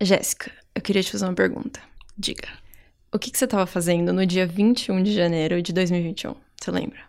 Jéssica, 0.00 0.52
eu 0.74 0.80
queria 0.80 1.02
te 1.02 1.10
fazer 1.10 1.24
uma 1.24 1.34
pergunta. 1.34 1.80
Diga. 2.16 2.48
O 3.12 3.18
que, 3.18 3.30
que 3.30 3.38
você 3.38 3.46
estava 3.46 3.66
fazendo 3.66 4.12
no 4.12 4.24
dia 4.24 4.46
21 4.46 5.02
de 5.02 5.12
janeiro 5.12 5.60
de 5.60 5.72
2021? 5.72 6.34
Você 6.60 6.70
lembra? 6.70 7.00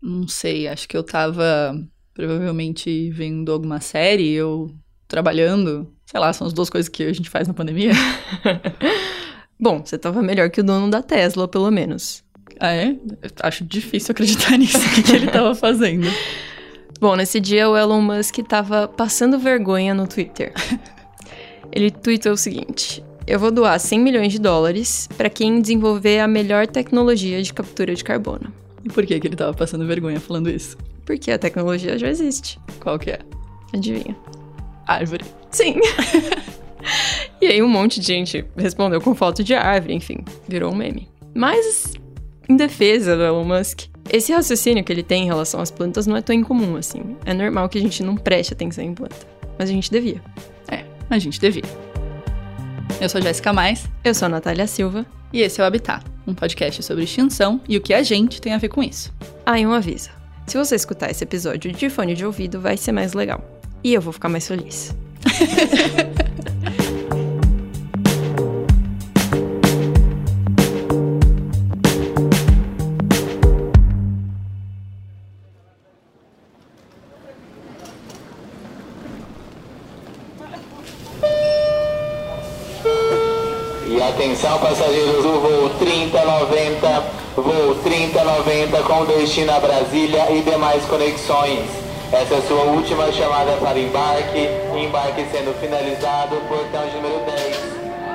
Não 0.00 0.28
sei, 0.28 0.68
acho 0.68 0.88
que 0.88 0.96
eu 0.96 1.02
tava 1.02 1.74
provavelmente 2.14 3.10
vendo 3.10 3.50
alguma 3.50 3.80
série 3.80 4.40
ou 4.42 4.70
trabalhando. 5.08 5.92
Sei 6.06 6.20
lá, 6.20 6.32
são 6.32 6.46
as 6.46 6.52
duas 6.52 6.70
coisas 6.70 6.88
que 6.88 7.02
a 7.02 7.12
gente 7.12 7.28
faz 7.28 7.48
na 7.48 7.54
pandemia. 7.54 7.92
Bom, 9.58 9.84
você 9.84 9.98
tava 9.98 10.22
melhor 10.22 10.50
que 10.50 10.60
o 10.60 10.64
dono 10.64 10.90
da 10.90 11.02
Tesla, 11.02 11.48
pelo 11.48 11.70
menos. 11.70 12.22
Ah, 12.58 12.72
é? 12.72 12.90
Eu 12.90 13.30
acho 13.42 13.64
difícil 13.64 14.12
acreditar 14.12 14.56
nisso, 14.58 14.78
o 14.78 14.94
que, 14.94 15.02
que 15.02 15.12
ele 15.12 15.26
tava 15.26 15.54
fazendo. 15.54 16.06
Bom, 17.00 17.16
nesse 17.16 17.40
dia 17.40 17.68
o 17.68 17.76
Elon 17.76 18.00
Musk 18.00 18.38
tava 18.46 18.86
passando 18.86 19.38
vergonha 19.38 19.94
no 19.94 20.06
Twitter. 20.06 20.52
Ele 21.72 21.90
tweetou 21.90 22.32
o 22.32 22.36
seguinte: 22.36 23.02
Eu 23.26 23.38
vou 23.38 23.50
doar 23.50 23.78
100 23.78 24.00
milhões 24.00 24.32
de 24.32 24.38
dólares 24.38 25.08
para 25.16 25.30
quem 25.30 25.60
desenvolver 25.60 26.20
a 26.20 26.28
melhor 26.28 26.66
tecnologia 26.66 27.42
de 27.42 27.52
captura 27.52 27.94
de 27.94 28.04
carbono. 28.04 28.52
E 28.84 28.88
por 28.88 29.04
que, 29.04 29.18
que 29.20 29.26
ele 29.26 29.36
tava 29.36 29.52
passando 29.52 29.86
vergonha 29.86 30.20
falando 30.20 30.48
isso? 30.48 30.76
Porque 31.04 31.30
a 31.30 31.38
tecnologia 31.38 31.98
já 31.98 32.08
existe. 32.08 32.58
Qual 32.80 32.98
que 32.98 33.10
é? 33.10 33.20
Adivinha? 33.74 34.16
Árvore. 34.86 35.24
Sim. 35.50 35.76
e 37.40 37.46
aí 37.46 37.62
um 37.62 37.68
monte 37.68 38.00
de 38.00 38.06
gente 38.06 38.44
respondeu 38.56 39.00
com 39.00 39.14
foto 39.14 39.44
de 39.44 39.54
árvore, 39.54 39.94
enfim, 39.94 40.24
virou 40.48 40.72
um 40.72 40.76
meme. 40.76 41.08
Mas, 41.34 41.94
em 42.48 42.56
defesa 42.56 43.16
do 43.16 43.22
Elon 43.22 43.44
Musk, 43.44 43.90
esse 44.12 44.32
raciocínio 44.32 44.82
que 44.82 44.92
ele 44.92 45.02
tem 45.02 45.24
em 45.24 45.26
relação 45.26 45.60
às 45.60 45.70
plantas 45.70 46.06
não 46.06 46.16
é 46.16 46.22
tão 46.22 46.34
incomum 46.34 46.76
assim. 46.76 47.16
É 47.24 47.32
normal 47.32 47.68
que 47.68 47.78
a 47.78 47.80
gente 47.80 48.02
não 48.02 48.16
preste 48.16 48.52
atenção 48.52 48.84
em 48.84 48.94
planta. 48.94 49.16
Mas 49.58 49.68
a 49.68 49.72
gente 49.72 49.90
devia. 49.90 50.20
É, 50.68 50.79
a 51.10 51.18
gente 51.18 51.40
devia. 51.40 51.64
Eu 53.00 53.08
sou 53.08 53.20
Jéssica 53.20 53.52
Mais. 53.52 53.84
Eu 54.04 54.14
sou 54.14 54.26
a 54.26 54.28
Natália 54.28 54.66
Silva. 54.66 55.04
E 55.32 55.40
esse 55.40 55.60
é 55.60 55.64
o 55.64 55.66
Habitat, 55.66 56.04
um 56.26 56.34
podcast 56.34 56.82
sobre 56.82 57.04
extinção 57.04 57.60
e 57.68 57.76
o 57.76 57.80
que 57.80 57.94
a 57.94 58.02
gente 58.02 58.40
tem 58.40 58.52
a 58.52 58.58
ver 58.58 58.68
com 58.68 58.82
isso. 58.82 59.12
Ah, 59.46 59.58
e 59.58 59.66
um 59.66 59.72
aviso. 59.72 60.10
Se 60.46 60.56
você 60.58 60.74
escutar 60.74 61.10
esse 61.10 61.22
episódio 61.22 61.70
de 61.72 61.88
fone 61.88 62.14
de 62.14 62.26
ouvido, 62.26 62.60
vai 62.60 62.76
ser 62.76 62.92
mais 62.92 63.12
legal. 63.12 63.42
E 63.82 63.94
eu 63.94 64.00
vou 64.00 64.12
ficar 64.12 64.28
mais 64.28 64.46
feliz. 64.46 64.94
3090 88.08 88.82
com 88.84 89.04
destino 89.04 89.52
a 89.52 89.60
Brasília 89.60 90.32
e 90.32 90.40
demais 90.40 90.82
conexões. 90.86 91.68
Essa 92.10 92.36
é 92.36 92.40
sua 92.40 92.62
última 92.62 93.12
chamada 93.12 93.52
para 93.58 93.78
embarque, 93.78 94.48
embarque 94.74 95.26
sendo 95.30 95.52
finalizado, 95.60 96.36
portão 96.48 96.88
de 96.88 96.96
número 96.96 97.20
10. 97.26 97.56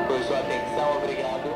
Por 0.07 0.23
sua 0.23 0.39
atenção, 0.39 0.97
obrigado. 0.97 1.55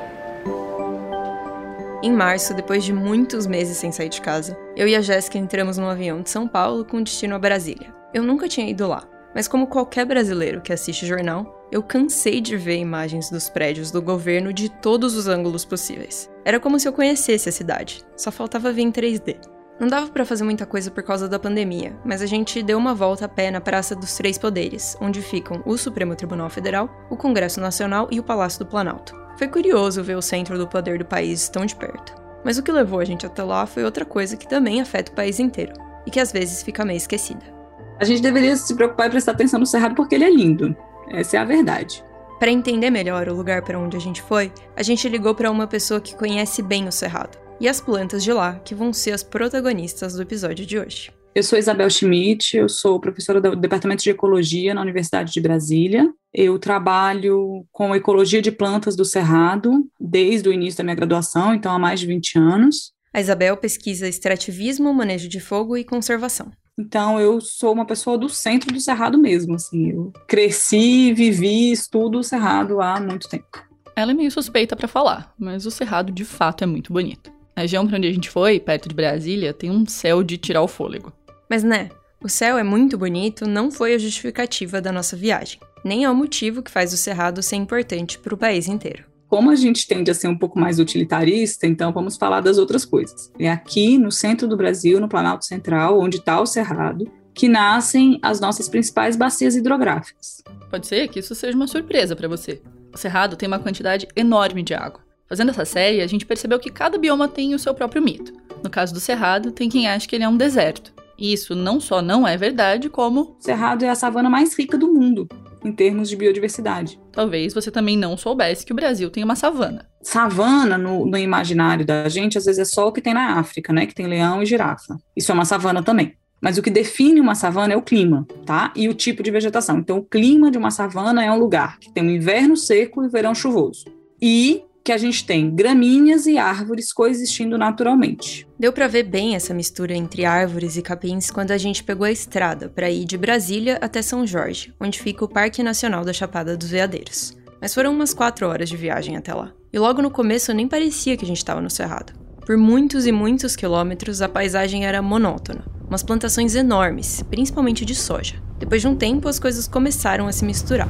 Em 2.04 2.12
março, 2.12 2.54
depois 2.54 2.84
de 2.84 2.94
muitos 2.94 3.48
meses 3.48 3.78
sem 3.78 3.92
sair 3.92 4.10
de 4.10 4.22
casa, 4.22 4.56
eu 4.76 4.88
e 4.88 4.96
a 4.96 5.02
Jéssica 5.02 5.40
entramos 5.40 5.80
num 5.80 5.90
avião 5.90 6.22
de 6.22 6.30
São 6.30 6.48
Paulo 6.48 6.86
com 6.86 7.02
destino 7.02 7.36
a 7.36 7.40
Brasília. 7.40 7.92
Eu 8.14 8.22
nunca 8.22 8.48
tinha 8.48 8.70
ido 8.70 8.88
lá, 8.88 9.04
mas 9.34 9.48
como 9.48 9.68
qualquer 9.68 10.06
brasileiro 10.06 10.62
que 10.62 10.74
assiste 10.74 11.06
jornal, 11.06 11.68
eu 11.72 11.84
cansei 11.84 12.42
de 12.42 12.58
ver 12.58 12.78
imagens 12.78 13.30
dos 13.30 13.50
prédios 13.50 13.92
do 13.92 14.02
governo 14.02 14.52
de 14.52 14.70
todos 14.70 15.16
os 15.16 15.28
ângulos 15.28 15.64
possíveis. 15.66 16.30
Era 16.44 16.60
como 16.60 16.80
se 16.80 16.88
eu 16.88 16.94
conhecesse 16.94 17.48
a 17.48 17.52
cidade, 17.52 18.04
só 18.16 18.32
faltava 18.32 18.72
ver 18.72 18.82
em 18.82 18.92
3D. 18.92 19.38
Não 19.80 19.88
dava 19.88 20.10
para 20.10 20.26
fazer 20.26 20.44
muita 20.44 20.66
coisa 20.66 20.92
por 20.92 21.04
causa 21.04 21.30
da 21.30 21.40
pandemia, 21.40 21.98
mas 22.04 22.22
a 22.22 22.26
gente 22.26 22.62
deu 22.62 22.78
uma 22.78 22.94
volta 22.94 23.26
a 23.26 23.30
pé 23.30 23.50
na 23.50 23.62
Praça 23.62 23.96
dos 23.96 24.14
Três 24.18 24.38
Poderes, 24.38 24.98
onde 25.00 25.22
ficam 25.22 25.64
o 25.66 25.78
Supremo 25.78 26.16
Tribunal 26.16 26.50
Federal, 26.50 26.90
o 27.10 27.16
Congresso 27.16 27.62
Nacional 27.62 28.10
e 28.12 28.20
o 28.20 28.24
Palácio 28.24 28.60
do 28.60 28.66
Planalto. 28.66 29.16
Foi 29.38 29.48
curioso 29.48 30.04
ver 30.04 30.18
o 30.18 30.22
centro 30.22 30.58
do 30.58 30.68
poder 30.68 31.00
do 31.00 31.06
país 31.06 31.48
tão 31.48 31.66
de 31.66 31.78
perto. 31.78 32.14
Mas 32.44 32.58
o 32.58 32.64
que 32.64 32.74
levou 32.74 33.00
a 33.00 33.06
gente 33.06 33.26
até 33.26 33.42
lá 33.42 33.66
foi 33.66 33.86
outra 33.86 34.04
coisa 34.04 34.36
que 34.36 34.48
também 34.48 34.82
afeta 34.82 35.14
o 35.14 35.16
país 35.16 35.40
inteiro, 35.40 35.72
e 36.06 36.12
que 36.12 36.20
às 36.20 36.32
vezes 36.32 36.62
fica 36.62 36.84
meio 36.84 36.98
esquecida. 36.98 37.59
A 38.00 38.06
gente 38.06 38.22
deveria 38.22 38.56
se 38.56 38.74
preocupar 38.74 39.08
e 39.08 39.10
prestar 39.10 39.34
atenção 39.34 39.60
no 39.60 39.66
Cerrado 39.66 39.94
porque 39.94 40.16
ele 40.16 40.24
é 40.24 40.30
lindo. 40.30 40.74
Essa 41.10 41.36
é 41.36 41.40
a 41.42 41.44
verdade. 41.44 42.02
Para 42.40 42.50
entender 42.50 42.90
melhor 42.90 43.28
o 43.28 43.36
lugar 43.36 43.62
para 43.62 43.78
onde 43.78 43.98
a 43.98 44.00
gente 44.00 44.22
foi, 44.22 44.54
a 44.74 44.82
gente 44.82 45.10
ligou 45.10 45.36
para 45.36 45.52
uma 45.52 45.68
pessoa 45.68 46.00
que 46.00 46.16
conhece 46.16 46.62
bem 46.62 46.88
o 46.88 46.94
Cerrado 46.94 47.38
e 47.60 47.68
as 47.68 47.82
plantas 47.82 48.24
de 48.24 48.32
lá, 48.32 48.56
que 48.60 48.74
vão 48.74 48.94
ser 48.94 49.12
as 49.12 49.22
protagonistas 49.22 50.14
do 50.14 50.22
episódio 50.22 50.66
de 50.66 50.80
hoje. 50.80 51.12
Eu 51.36 51.44
sou 51.44 51.60
Isabel 51.60 51.90
Schmidt, 51.90 52.56
eu 52.56 52.70
sou 52.70 53.02
professora 53.02 53.42
do 53.42 53.54
Departamento 53.58 54.02
de 54.02 54.12
Ecologia 54.12 54.74
na 54.74 54.82
Universidade 54.82 55.34
de 55.34 55.42
Brasília. 55.42 56.10
Eu 56.34 56.58
trabalho 56.58 57.66
com 57.70 57.94
ecologia 57.94 58.42
de 58.42 58.50
plantas 58.50 58.96
do 58.96 59.04
Cerrado 59.04 59.86
desde 60.00 60.48
o 60.48 60.54
início 60.54 60.78
da 60.78 60.86
minha 60.86 60.96
graduação, 60.96 61.54
então 61.54 61.74
há 61.74 61.78
mais 61.78 62.00
de 62.00 62.08
20 62.08 62.40
anos. 62.40 62.94
A 63.14 63.20
Isabel 63.20 63.58
pesquisa 63.58 64.08
extrativismo, 64.08 64.94
manejo 64.94 65.28
de 65.28 65.42
fogo 65.42 65.76
e 65.76 65.84
conservação. 65.84 66.50
Então 66.80 67.20
eu 67.20 67.42
sou 67.42 67.74
uma 67.74 67.86
pessoa 67.86 68.18
do 68.18 68.30
centro 68.30 68.74
do 68.74 68.80
Cerrado 68.80 69.18
mesmo, 69.18 69.56
assim. 69.56 69.92
Eu 69.92 70.14
cresci, 70.26 71.14
vivi, 71.14 71.74
estudo 71.74 72.20
o 72.20 72.24
Cerrado 72.24 72.82
há 72.82 73.02
muito 73.02 73.28
tempo. 73.28 73.68
Ela 73.94 74.12
é 74.12 74.14
meio 74.14 74.32
suspeita 74.32 74.78
para 74.78 74.88
falar, 74.88 75.34
mas 75.38 75.66
o 75.66 75.72
Cerrado 75.72 76.10
de 76.10 76.24
fato 76.24 76.64
é 76.64 76.68
muito 76.68 76.94
bonito. 76.94 77.30
A 77.54 77.62
região 77.62 77.86
para 77.86 77.98
onde 77.98 78.08
a 78.08 78.14
gente 78.14 78.30
foi, 78.30 78.58
perto 78.62 78.88
de 78.88 78.96
Brasília, 78.96 79.54
tem 79.54 79.70
um 79.70 79.86
céu 79.86 80.24
de 80.24 80.38
tirar 80.38 80.62
o 80.62 80.68
fôlego. 80.70 81.12
Mas 81.50 81.66
né, 81.66 81.90
o 82.24 82.30
céu 82.30 82.58
é 82.58 82.64
muito 82.64 82.98
bonito 82.98 83.46
não 83.46 83.70
foi 83.70 83.94
a 83.94 83.98
justificativa 83.98 84.80
da 84.80 84.94
nossa 84.94 85.18
viagem, 85.18 85.60
nem 85.84 86.06
é 86.06 86.10
o 86.10 86.16
motivo 86.16 86.64
que 86.64 86.72
faz 86.72 86.94
o 86.94 86.98
Cerrado 86.98 87.44
ser 87.44 87.58
importante 87.58 88.18
para 88.18 88.34
o 88.34 88.38
país 88.38 88.70
inteiro. 88.70 89.04
Como 89.30 89.52
a 89.52 89.56
gente 89.56 89.88
tende 89.88 90.10
a 90.10 90.14
ser 90.16 90.28
um 90.28 90.36
pouco 90.36 90.60
mais 90.60 90.80
utilitarista, 90.80 91.68
então 91.68 91.94
vamos 91.94 92.18
falar 92.18 92.42
das 92.42 92.58
outras 92.58 92.84
coisas. 92.84 93.32
É 93.38 93.48
aqui 93.48 93.96
no 93.96 94.12
centro 94.12 94.48
do 94.48 94.58
Brasil, 94.58 95.00
no 95.00 95.08
Planalto 95.08 95.46
Central, 95.46 96.00
onde 96.00 96.18
está 96.18 96.42
o 96.42 96.48
Cerrado, 96.48 97.08
que 97.32 97.48
nascem 97.48 98.18
as 98.24 98.40
nossas 98.40 98.68
principais 98.68 99.16
bacias 99.16 99.56
hidrográficas. 99.56 100.44
Pode 100.72 100.88
ser 100.88 101.08
que 101.10 101.20
isso 101.20 101.36
seja 101.36 101.56
uma 101.56 101.68
surpresa 101.68 102.16
para 102.16 102.28
você. 102.28 102.60
O 102.92 102.98
Cerrado 102.98 103.36
tem 103.36 103.46
uma 103.46 103.60
quantidade 103.60 104.08
enorme 104.16 104.64
de 104.64 104.74
água. 104.74 105.02
Fazendo 105.28 105.52
essa 105.52 105.64
série, 105.64 106.02
a 106.02 106.08
gente 106.08 106.26
percebeu 106.26 106.60
que 106.60 106.72
cada 106.72 106.98
bioma 106.98 107.28
tem 107.28 107.54
o 107.54 107.60
seu 107.60 107.76
próprio 107.76 108.02
mito. 108.02 108.34
No 108.64 108.70
caso 108.70 108.96
do 108.96 109.00
Cerrado, 109.00 109.52
tem 109.52 109.70
quem 109.70 109.88
acha 109.88 110.08
que 110.08 110.16
ele 110.16 110.24
é 110.24 110.30
um 110.30 110.38
deserto. 110.38 110.92
E 111.16 111.32
isso 111.32 111.54
não 111.54 111.80
só 111.80 112.02
não 112.02 112.28
é 112.28 112.36
verdade, 112.36 112.90
como. 112.90 113.38
O 113.40 113.44
Cerrado 113.44 113.86
é 113.86 113.90
a 113.90 113.96
savana 113.96 114.28
mais 114.28 114.58
rica 114.58 114.76
do 114.76 114.92
mundo, 114.92 115.30
em 115.64 115.72
termos 115.72 116.10
de 116.10 116.16
biodiversidade. 116.16 117.00
Talvez 117.12 117.54
você 117.54 117.70
também 117.70 117.98
não 117.98 118.18
soubesse 118.18 118.66
que 118.66 118.72
o 118.72 118.76
Brasil 118.76 119.10
tem 119.10 119.24
uma 119.24 119.36
savana. 119.36 119.88
Savana, 120.02 120.78
no, 120.78 121.06
no 121.06 121.18
imaginário 121.18 121.86
da 121.86 122.08
gente, 122.08 122.38
às 122.38 122.46
vezes 122.46 122.60
é 122.60 122.66
só 122.66 122.88
o 122.88 122.92
que 122.92 123.02
tem 123.02 123.14
na 123.14 123.40
África, 123.40 123.74
né? 123.74 123.86
Que 123.86 123.94
tem 123.94 124.08
leão 124.08 124.42
e 124.42 124.46
girafa. 124.46 124.98
Isso 125.16 125.32
é 125.32 125.36
uma 125.36 125.46
savana 125.46 125.84
também. 125.84 126.14
Mas 126.42 126.58
o 126.58 126.62
que 126.62 126.70
define 126.70 127.20
uma 127.20 127.36
savana 127.36 127.74
é 127.74 127.78
o 127.78 127.82
clima, 127.82 128.26
tá? 128.46 128.72
E 128.76 128.88
o 128.88 128.94
tipo 128.94 129.22
de 129.22 129.30
vegetação. 129.30 129.80
Então, 129.80 129.98
o 129.98 130.04
clima 130.04 130.50
de 130.50 130.58
uma 130.58 130.72
savana 130.72 131.24
é 131.24 131.30
um 131.30 131.38
lugar 131.38 131.78
que 131.80 131.92
tem 131.92 132.04
um 132.04 132.10
inverno 132.10 132.56
seco 132.56 133.04
e 133.04 133.08
um 133.08 133.10
verão 133.10 133.36
chuvoso. 133.36 133.86
E 134.22 134.64
que 134.90 134.94
a 134.94 134.98
gente 134.98 135.24
tem 135.24 135.54
gramíneas 135.54 136.26
e 136.26 136.40
árvores 136.40 136.92
coexistindo 136.92 137.60
naturalmente. 137.60 138.48
Deu 138.58 138.74
para 138.74 138.88
ver 138.88 139.04
bem 139.04 139.36
essa 139.36 139.54
mistura 139.54 139.94
entre 139.94 140.26
árvores 140.26 140.78
e 140.78 140.82
capins 140.82 141.30
quando 141.30 141.52
a 141.52 141.60
gente 141.60 141.84
pegou 141.84 142.06
a 142.06 142.12
estrada 142.12 142.70
para 142.70 142.90
ir 142.90 143.06
de 143.06 143.16
Brasília 143.16 143.78
até 143.82 144.02
São 144.02 144.26
Jorge, 144.26 144.74
onde 144.82 145.00
fica 145.00 145.24
o 145.24 145.28
Parque 145.28 145.62
Nacional 145.62 146.04
da 146.04 146.12
Chapada 146.12 146.58
dos 146.58 146.72
Veadeiros. 146.72 147.38
Mas 147.62 147.72
foram 147.72 147.94
umas 147.94 148.16
quatro 148.16 148.48
horas 148.48 148.68
de 148.68 148.76
viagem 148.76 149.16
até 149.16 149.32
lá. 149.32 149.52
E 149.72 149.78
logo 149.78 150.02
no 150.02 150.10
começo 150.10 150.52
nem 150.56 150.68
parecia 150.68 151.16
que 151.16 151.24
a 151.24 151.28
gente 151.28 151.38
estava 151.38 151.62
no 151.62 151.70
Cerrado. 151.70 152.12
Por 152.44 152.58
muitos 152.58 153.06
e 153.06 153.12
muitos 153.12 153.56
quilômetros 153.56 154.24
a 154.24 154.28
paisagem 154.28 154.88
era 154.88 155.04
monótona, 155.04 155.64
umas 155.88 156.02
plantações 156.02 156.56
enormes, 156.56 157.22
principalmente 157.30 157.86
de 157.86 157.94
soja. 157.94 158.42
Depois 158.58 158.82
de 158.82 158.88
um 158.88 158.96
tempo 158.96 159.30
as 159.30 159.38
coisas 159.38 159.68
começaram 159.68 160.26
a 160.26 160.32
se 160.32 160.44
misturar. 160.44 160.90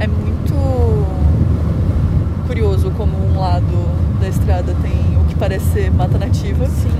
É 0.00 0.08
muito 0.08 0.55
curioso 2.46 2.90
como 2.92 3.16
um 3.16 3.38
lado 3.38 4.20
da 4.20 4.28
estrada 4.28 4.74
tem 4.80 5.18
o 5.20 5.24
que 5.24 5.34
parece 5.34 5.64
ser 5.72 5.90
mata 5.90 6.16
nativa. 6.18 6.66
Sim. 6.66 6.90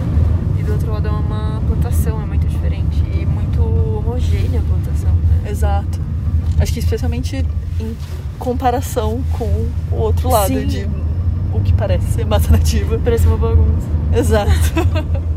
E 0.58 0.62
do 0.62 0.72
outro 0.72 0.92
lado 0.92 1.08
é 1.08 1.10
uma 1.10 1.62
plantação, 1.66 2.20
é 2.20 2.26
muito 2.26 2.46
diferente. 2.46 3.02
E 3.14 3.24
muito 3.24 3.62
homogênea 3.98 4.60
a 4.60 4.62
plantação. 4.62 5.10
Né? 5.10 5.50
Exato. 5.50 6.00
Acho 6.58 6.72
que 6.72 6.78
especialmente 6.80 7.44
em 7.80 7.96
comparação 8.38 9.22
com 9.32 9.68
o 9.92 9.96
outro 9.96 10.28
lado 10.28 10.48
Sim. 10.48 10.66
de 10.66 10.88
o 11.52 11.60
que 11.60 11.72
parece 11.72 12.06
ser 12.12 12.26
mata 12.26 12.50
nativa. 12.50 12.98
Parece 13.02 13.26
uma 13.26 13.36
bagunça. 13.36 13.86
Exato. 14.12 14.50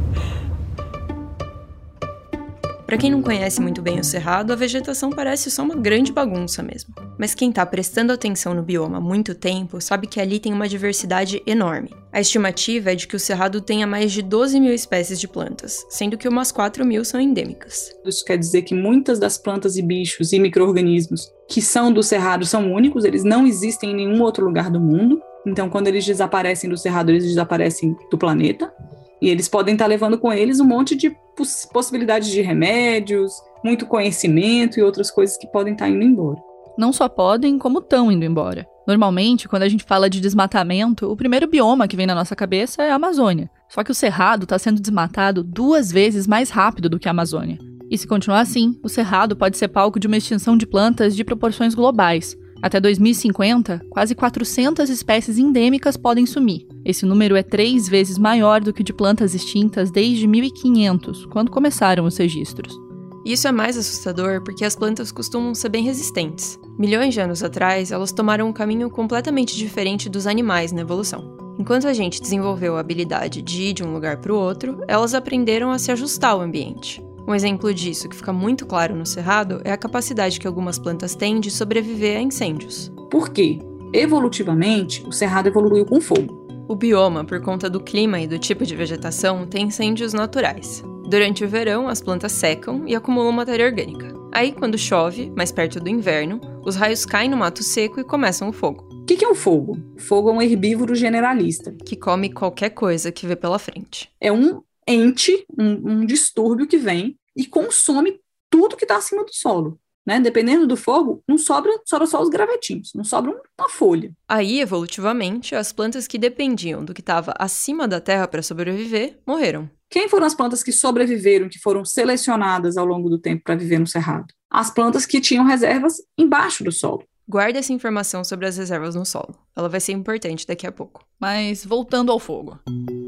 Para 2.89 2.97
quem 2.97 3.11
não 3.11 3.21
conhece 3.21 3.61
muito 3.61 3.83
bem 3.83 3.99
o 3.99 4.03
cerrado, 4.03 4.51
a 4.51 4.55
vegetação 4.55 5.11
parece 5.11 5.51
só 5.51 5.61
uma 5.61 5.75
grande 5.75 6.11
bagunça 6.11 6.63
mesmo. 6.63 6.91
Mas 7.19 7.35
quem 7.35 7.51
está 7.51 7.63
prestando 7.63 8.11
atenção 8.11 8.55
no 8.55 8.63
bioma 8.63 8.97
há 8.97 8.99
muito 8.99 9.35
tempo 9.35 9.79
sabe 9.79 10.07
que 10.07 10.19
ali 10.19 10.39
tem 10.39 10.51
uma 10.51 10.67
diversidade 10.67 11.39
enorme. 11.45 11.91
A 12.11 12.19
estimativa 12.19 12.91
é 12.91 12.95
de 12.95 13.07
que 13.07 13.15
o 13.15 13.19
cerrado 13.19 13.61
tenha 13.61 13.85
mais 13.85 14.11
de 14.11 14.23
12 14.23 14.59
mil 14.59 14.73
espécies 14.73 15.19
de 15.19 15.27
plantas, 15.27 15.85
sendo 15.87 16.17
que 16.17 16.27
umas 16.27 16.51
4 16.51 16.83
mil 16.83 17.05
são 17.05 17.21
endêmicas. 17.21 17.95
Isso 18.03 18.25
quer 18.25 18.39
dizer 18.39 18.63
que 18.63 18.73
muitas 18.73 19.19
das 19.19 19.37
plantas 19.37 19.77
e 19.77 19.83
bichos 19.83 20.33
e 20.33 20.39
micro-organismos 20.39 21.31
que 21.47 21.61
são 21.61 21.93
do 21.93 22.01
cerrado 22.01 22.43
são 22.43 22.73
únicos, 22.73 23.05
eles 23.05 23.23
não 23.23 23.45
existem 23.45 23.91
em 23.91 23.97
nenhum 23.97 24.19
outro 24.23 24.43
lugar 24.43 24.71
do 24.71 24.79
mundo. 24.79 25.21
Então, 25.45 25.69
quando 25.69 25.89
eles 25.89 26.07
desaparecem 26.07 26.67
do 26.67 26.75
cerrado, 26.75 27.11
eles 27.11 27.23
desaparecem 27.23 27.95
do 28.09 28.17
planeta. 28.17 28.73
E 29.21 29.29
eles 29.29 29.47
podem 29.47 29.73
estar 29.73 29.85
levando 29.85 30.17
com 30.17 30.31
eles 30.31 30.59
um 30.59 30.65
monte 30.65 30.95
de 30.95 31.15
poss 31.35 31.67
possibilidades 31.71 32.29
de 32.29 32.41
remédios, 32.41 33.33
muito 33.63 33.85
conhecimento 33.85 34.79
e 34.79 34.83
outras 34.83 35.11
coisas 35.11 35.37
que 35.37 35.47
podem 35.47 35.73
estar 35.73 35.89
indo 35.89 36.03
embora. 36.03 36.39
Não 36.77 36.93
só 36.93 37.09
podem, 37.09 37.57
como 37.57 37.79
estão 37.79 38.11
indo 38.11 38.23
embora. 38.23 38.65
Normalmente, 38.87 39.47
quando 39.47 39.63
a 39.63 39.69
gente 39.69 39.83
fala 39.83 40.09
de 40.09 40.21
desmatamento, 40.21 41.11
o 41.11 41.15
primeiro 41.15 41.47
bioma 41.47 41.87
que 41.87 41.95
vem 41.95 42.07
na 42.07 42.15
nossa 42.15 42.35
cabeça 42.35 42.81
é 42.81 42.91
a 42.91 42.95
Amazônia. 42.95 43.49
Só 43.67 43.83
que 43.83 43.91
o 43.91 43.95
Cerrado 43.95 44.43
está 44.43 44.57
sendo 44.57 44.81
desmatado 44.81 45.43
duas 45.43 45.91
vezes 45.91 46.25
mais 46.25 46.49
rápido 46.49 46.89
do 46.89 46.97
que 46.97 47.07
a 47.07 47.11
Amazônia. 47.11 47.59
E 47.91 47.97
se 47.97 48.07
continuar 48.07 48.41
assim, 48.41 48.79
o 48.83 48.89
Cerrado 48.89 49.35
pode 49.35 49.57
ser 49.57 49.67
palco 49.67 49.99
de 49.99 50.07
uma 50.07 50.17
extinção 50.17 50.55
de 50.55 50.65
plantas 50.65 51.15
de 51.15 51.23
proporções 51.23 51.75
globais. 51.75 52.35
Até 52.61 52.79
2050, 52.79 53.81
quase 53.89 54.15
400 54.15 54.89
espécies 54.89 55.37
endêmicas 55.37 55.97
podem 55.97 56.25
sumir. 56.25 56.67
Esse 56.85 57.05
número 57.05 57.35
é 57.35 57.43
três 57.43 57.87
vezes 57.87 58.17
maior 58.17 58.61
do 58.61 58.73
que 58.73 58.81
o 58.81 58.83
de 58.83 58.93
plantas 58.93 59.35
extintas 59.35 59.91
desde 59.91 60.27
1500, 60.27 61.25
quando 61.25 61.51
começaram 61.51 62.05
os 62.05 62.17
registros. 62.17 62.79
Isso 63.25 63.47
é 63.47 63.51
mais 63.51 63.77
assustador 63.77 64.41
porque 64.41 64.63
as 64.63 64.75
plantas 64.75 65.11
costumam 65.11 65.53
ser 65.53 65.69
bem 65.69 65.83
resistentes. 65.83 66.57
Milhões 66.77 67.13
de 67.13 67.19
anos 67.19 67.43
atrás, 67.43 67.91
elas 67.91 68.11
tomaram 68.11 68.47
um 68.47 68.53
caminho 68.53 68.89
completamente 68.89 69.55
diferente 69.57 70.09
dos 70.09 70.25
animais 70.25 70.71
na 70.71 70.81
evolução. 70.81 71.37
Enquanto 71.59 71.87
a 71.87 71.93
gente 71.93 72.21
desenvolveu 72.21 72.77
a 72.77 72.79
habilidade 72.79 73.41
de 73.41 73.63
ir 73.63 73.73
de 73.73 73.83
um 73.83 73.91
lugar 73.93 74.17
para 74.17 74.31
o 74.31 74.37
outro, 74.37 74.81
elas 74.87 75.13
aprenderam 75.13 75.71
a 75.71 75.77
se 75.77 75.91
ajustar 75.91 76.31
ao 76.31 76.41
ambiente. 76.41 77.03
Um 77.27 77.35
exemplo 77.35 77.71
disso 77.73 78.07
que 78.07 78.15
fica 78.15 78.31
muito 78.31 78.65
claro 78.65 78.95
no 78.95 79.05
cerrado 79.05 79.61
é 79.65 79.71
a 79.71 79.77
capacidade 79.77 80.39
que 80.39 80.47
algumas 80.47 80.79
plantas 80.79 81.13
têm 81.13 81.39
de 81.41 81.51
sobreviver 81.51 82.17
a 82.17 82.21
incêndios. 82.21 82.89
Por 83.11 83.29
quê? 83.29 83.59
Evolutivamente, 83.93 85.05
o 85.05 85.11
cerrado 85.11 85.47
evoluiu 85.47 85.85
com 85.85 85.99
fogo. 85.99 86.38
O 86.69 86.75
bioma, 86.75 87.25
por 87.25 87.41
conta 87.41 87.67
do 87.67 87.79
clima 87.79 88.21
e 88.21 88.27
do 88.27 88.37
tipo 88.37 88.63
de 88.63 88.75
vegetação, 88.75 89.47
tem 89.47 89.65
incêndios 89.65 90.13
naturais. 90.13 90.83
Durante 91.09 91.43
o 91.43 91.47
verão, 91.47 91.87
as 91.87 91.99
plantas 91.99 92.31
secam 92.31 92.87
e 92.87 92.93
acumulam 92.93 93.31
matéria 93.31 93.65
orgânica. 93.65 94.13
Aí, 94.31 94.51
quando 94.51 94.77
chove, 94.77 95.31
mais 95.31 95.51
perto 95.51 95.79
do 95.79 95.89
inverno, 95.89 96.39
os 96.63 96.75
raios 96.75 97.07
caem 97.07 97.27
no 97.27 97.37
mato 97.37 97.63
seco 97.63 97.99
e 97.99 98.03
começam 98.03 98.49
o 98.49 98.53
fogo. 98.53 98.87
O 99.01 99.05
que, 99.05 99.17
que 99.17 99.25
é 99.25 99.27
o 99.27 99.33
fogo? 99.33 99.79
Fogo 99.97 100.29
é 100.29 100.33
um 100.33 100.41
herbívoro 100.43 100.93
generalista. 100.93 101.75
Que 101.83 101.95
come 101.95 102.31
qualquer 102.31 102.69
coisa 102.69 103.11
que 103.11 103.25
vê 103.25 103.35
pela 103.35 103.57
frente. 103.57 104.07
É 104.21 104.31
um 104.31 104.61
ente, 104.87 105.43
um, 105.57 105.93
um 105.93 106.05
distúrbio 106.05 106.67
que 106.67 106.77
vem 106.77 107.17
e 107.35 107.47
consome 107.47 108.19
tudo 108.47 108.77
que 108.77 108.85
está 108.85 108.97
acima 108.97 109.25
do 109.25 109.33
solo. 109.33 109.79
Né? 110.09 110.19
Dependendo 110.19 110.65
do 110.65 110.75
fogo, 110.75 111.21
não 111.27 111.37
sobra, 111.37 111.71
sobra 111.85 112.07
só 112.07 112.19
os 112.19 112.29
gravetinhos, 112.29 112.89
não 112.95 113.03
sobra 113.03 113.31
uma 113.59 113.69
folha. 113.69 114.11
Aí, 114.27 114.59
evolutivamente, 114.59 115.53
as 115.53 115.71
plantas 115.71 116.07
que 116.07 116.17
dependiam 116.17 116.83
do 116.83 116.95
que 116.95 117.01
estava 117.01 117.31
acima 117.37 117.87
da 117.87 118.01
terra 118.01 118.27
para 118.27 118.41
sobreviver 118.41 119.19
morreram. 119.23 119.69
Quem 119.87 120.09
foram 120.09 120.25
as 120.25 120.33
plantas 120.33 120.63
que 120.63 120.71
sobreviveram, 120.71 121.47
que 121.47 121.59
foram 121.59 121.85
selecionadas 121.85 122.75
ao 122.75 122.87
longo 122.87 123.07
do 123.07 123.19
tempo 123.19 123.43
para 123.43 123.53
viver 123.53 123.77
no 123.77 123.85
cerrado? 123.85 124.33
As 124.49 124.71
plantas 124.71 125.05
que 125.05 125.21
tinham 125.21 125.45
reservas 125.45 125.97
embaixo 126.17 126.63
do 126.63 126.71
solo. 126.71 127.03
Guarda 127.27 127.59
essa 127.59 127.71
informação 127.71 128.23
sobre 128.23 128.47
as 128.47 128.57
reservas 128.57 128.95
no 128.95 129.05
solo. 129.05 129.35
Ela 129.55 129.69
vai 129.69 129.79
ser 129.79 129.91
importante 129.91 130.47
daqui 130.47 130.65
a 130.65 130.71
pouco. 130.71 131.05
Mas 131.19 131.63
voltando 131.63 132.11
ao 132.11 132.17
fogo. 132.17 132.59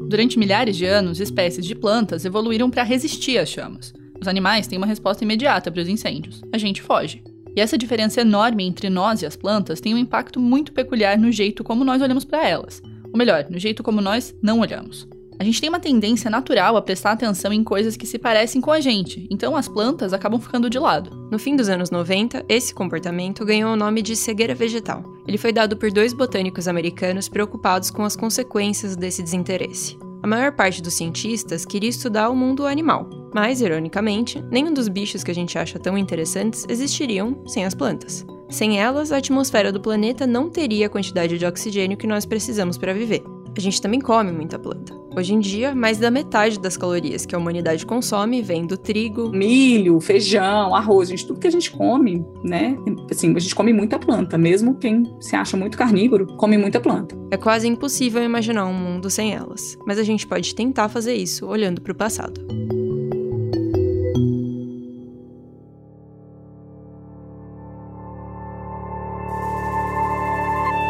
Durante 0.08 0.38
milhares 0.38 0.76
de 0.76 0.86
anos, 0.86 1.18
espécies 1.18 1.66
de 1.66 1.74
plantas 1.74 2.24
evoluíram 2.24 2.70
para 2.70 2.84
resistir 2.84 3.38
às 3.38 3.48
chamas. 3.48 3.92
Os 4.22 4.28
animais 4.28 4.68
têm 4.68 4.78
uma 4.78 4.86
resposta 4.86 5.24
imediata 5.24 5.68
para 5.68 5.82
os 5.82 5.88
incêndios. 5.88 6.42
A 6.52 6.56
gente 6.56 6.80
foge. 6.80 7.24
E 7.56 7.60
essa 7.60 7.76
diferença 7.76 8.20
enorme 8.20 8.64
entre 8.64 8.88
nós 8.88 9.20
e 9.20 9.26
as 9.26 9.34
plantas 9.34 9.80
tem 9.80 9.92
um 9.92 9.98
impacto 9.98 10.38
muito 10.38 10.72
peculiar 10.72 11.18
no 11.18 11.32
jeito 11.32 11.64
como 11.64 11.84
nós 11.84 12.00
olhamos 12.00 12.24
para 12.24 12.48
elas. 12.48 12.80
Ou 13.12 13.18
melhor, 13.18 13.46
no 13.50 13.58
jeito 13.58 13.82
como 13.82 14.00
nós 14.00 14.32
não 14.40 14.60
olhamos. 14.60 15.08
A 15.40 15.44
gente 15.44 15.60
tem 15.60 15.68
uma 15.68 15.80
tendência 15.80 16.30
natural 16.30 16.76
a 16.76 16.82
prestar 16.82 17.10
atenção 17.10 17.52
em 17.52 17.64
coisas 17.64 17.96
que 17.96 18.06
se 18.06 18.16
parecem 18.16 18.60
com 18.60 18.70
a 18.70 18.78
gente, 18.78 19.26
então 19.28 19.56
as 19.56 19.66
plantas 19.66 20.12
acabam 20.12 20.40
ficando 20.40 20.70
de 20.70 20.78
lado. 20.78 21.10
No 21.32 21.38
fim 21.38 21.56
dos 21.56 21.68
anos 21.68 21.90
90, 21.90 22.44
esse 22.48 22.72
comportamento 22.72 23.44
ganhou 23.44 23.72
o 23.72 23.76
nome 23.76 24.02
de 24.02 24.14
cegueira 24.14 24.54
vegetal. 24.54 25.02
Ele 25.26 25.36
foi 25.36 25.52
dado 25.52 25.76
por 25.76 25.90
dois 25.90 26.12
botânicos 26.12 26.68
americanos 26.68 27.28
preocupados 27.28 27.90
com 27.90 28.04
as 28.04 28.14
consequências 28.14 28.94
desse 28.94 29.20
desinteresse. 29.20 29.98
A 30.22 30.28
maior 30.28 30.52
parte 30.52 30.80
dos 30.80 30.94
cientistas 30.94 31.66
queria 31.66 31.90
estudar 31.90 32.30
o 32.30 32.36
mundo 32.36 32.64
animal, 32.64 33.10
mas, 33.32 33.60
ironicamente, 33.60 34.42
nenhum 34.50 34.72
dos 34.72 34.88
bichos 34.88 35.24
que 35.24 35.30
a 35.30 35.34
gente 35.34 35.58
acha 35.58 35.78
tão 35.78 35.96
interessantes 35.96 36.64
existiriam 36.68 37.42
sem 37.46 37.64
as 37.64 37.74
plantas. 37.74 38.26
Sem 38.48 38.78
elas, 38.78 39.12
a 39.12 39.16
atmosfera 39.16 39.72
do 39.72 39.80
planeta 39.80 40.26
não 40.26 40.50
teria 40.50 40.86
a 40.86 40.90
quantidade 40.90 41.38
de 41.38 41.46
oxigênio 41.46 41.96
que 41.96 42.06
nós 42.06 42.26
precisamos 42.26 42.76
para 42.76 42.92
viver. 42.92 43.22
A 43.56 43.60
gente 43.60 43.80
também 43.80 44.00
come 44.00 44.32
muita 44.32 44.58
planta. 44.58 44.94
Hoje 45.14 45.34
em 45.34 45.40
dia, 45.40 45.74
mais 45.74 45.98
da 45.98 46.10
metade 46.10 46.58
das 46.58 46.76
calorias 46.76 47.26
que 47.26 47.34
a 47.34 47.38
humanidade 47.38 47.84
consome 47.84 48.40
vem 48.40 48.66
do 48.66 48.78
trigo, 48.78 49.30
milho, 49.30 50.00
feijão, 50.00 50.74
arroz, 50.74 51.10
gente, 51.10 51.26
tudo 51.26 51.38
que 51.38 51.46
a 51.46 51.50
gente 51.50 51.70
come, 51.70 52.24
né? 52.42 52.78
Assim, 53.10 53.34
a 53.36 53.38
gente 53.38 53.54
come 53.54 53.74
muita 53.74 53.98
planta, 53.98 54.38
mesmo 54.38 54.74
quem 54.76 55.14
se 55.20 55.36
acha 55.36 55.54
muito 55.54 55.76
carnívoro, 55.76 56.26
come 56.38 56.56
muita 56.56 56.80
planta. 56.80 57.14
É 57.30 57.36
quase 57.36 57.68
impossível 57.68 58.22
imaginar 58.22 58.64
um 58.64 58.74
mundo 58.74 59.10
sem 59.10 59.34
elas, 59.34 59.76
mas 59.86 59.98
a 59.98 60.02
gente 60.02 60.26
pode 60.26 60.54
tentar 60.54 60.88
fazer 60.88 61.14
isso 61.14 61.46
olhando 61.46 61.82
para 61.82 61.92
o 61.92 61.96
passado. 61.96 62.40